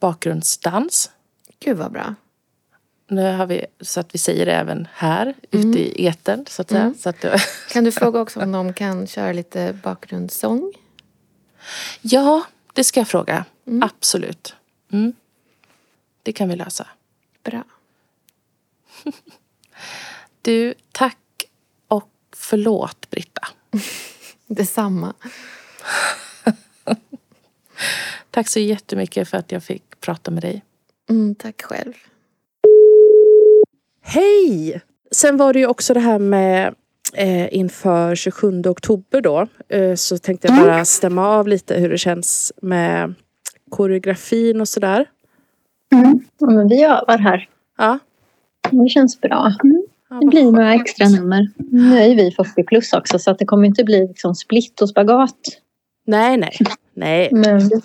[0.00, 1.10] bakgrundsdans.
[1.60, 2.14] Gud vad bra.
[3.06, 6.68] Nu har vi, så att vi säger det även här ute i etern så att
[6.68, 6.80] säga.
[6.82, 6.94] Mm.
[6.98, 7.38] Så att, det-
[7.72, 10.72] Kan du fråga också om de kan köra lite bakgrundssång?
[12.00, 12.42] ja,
[12.72, 13.44] det ska jag fråga.
[13.82, 14.54] Absolut.
[14.92, 15.12] Mm.
[16.22, 16.86] Det kan vi lösa.
[17.42, 17.64] Bra.
[20.42, 21.18] Du, tack
[21.88, 23.48] och förlåt Britta.
[24.46, 25.14] Detsamma.
[28.30, 30.62] Tack så jättemycket för att jag fick prata med dig.
[31.08, 31.92] Mm, tack själv.
[34.06, 34.80] Hej!
[35.10, 36.74] Sen var det ju också det här med
[37.14, 39.46] eh, inför 27 oktober då.
[39.68, 43.14] Eh, så tänkte jag bara stämma av lite hur det känns med
[43.70, 45.06] koreografin och sådär.
[45.88, 47.48] Ja, men vi övar här.
[47.78, 47.98] Ja,
[48.70, 49.52] Det känns bra.
[49.64, 49.82] Mm.
[50.20, 51.48] Det blir några extra nummer.
[51.56, 54.88] Nu är vi 40 plus också så att det kommer inte bli liksom split och
[54.88, 55.38] spagat.
[56.06, 56.52] Nej, nej.
[56.94, 57.80] Nej, Men det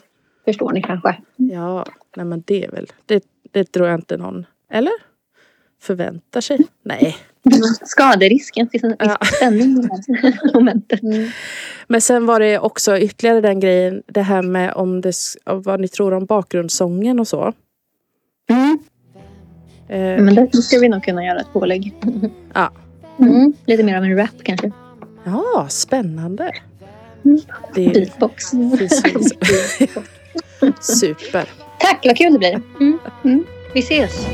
[0.46, 1.18] förstår ni kanske.
[1.36, 4.94] ja, nej men det är väl, det, det tror jag inte någon, eller?
[5.82, 6.60] Förväntar sig?
[6.84, 7.18] Nej.
[7.86, 9.18] Skaderisken finns en Ja.
[9.36, 11.00] spänning i det här momentet.
[11.88, 15.14] Men sen var det också ytterligare den grejen, det här med om det,
[15.46, 17.54] vad ni tror om bakgrundssången och så.
[18.50, 18.80] Mm.
[19.90, 21.94] Eh, Men det, ska vi nog kunna göra ett pålägg.
[22.54, 22.72] ja.
[23.20, 23.54] mm.
[23.66, 24.72] Lite mer av en rap kanske.
[25.24, 26.52] ja, spännande.
[27.26, 27.40] Mm.
[27.76, 28.44] Det är Beatbox.
[30.82, 31.50] Super.
[31.80, 32.62] Tack, vad kul det blir.
[32.80, 33.00] Mm.
[33.24, 33.44] Mm.
[33.74, 34.26] Vi ses.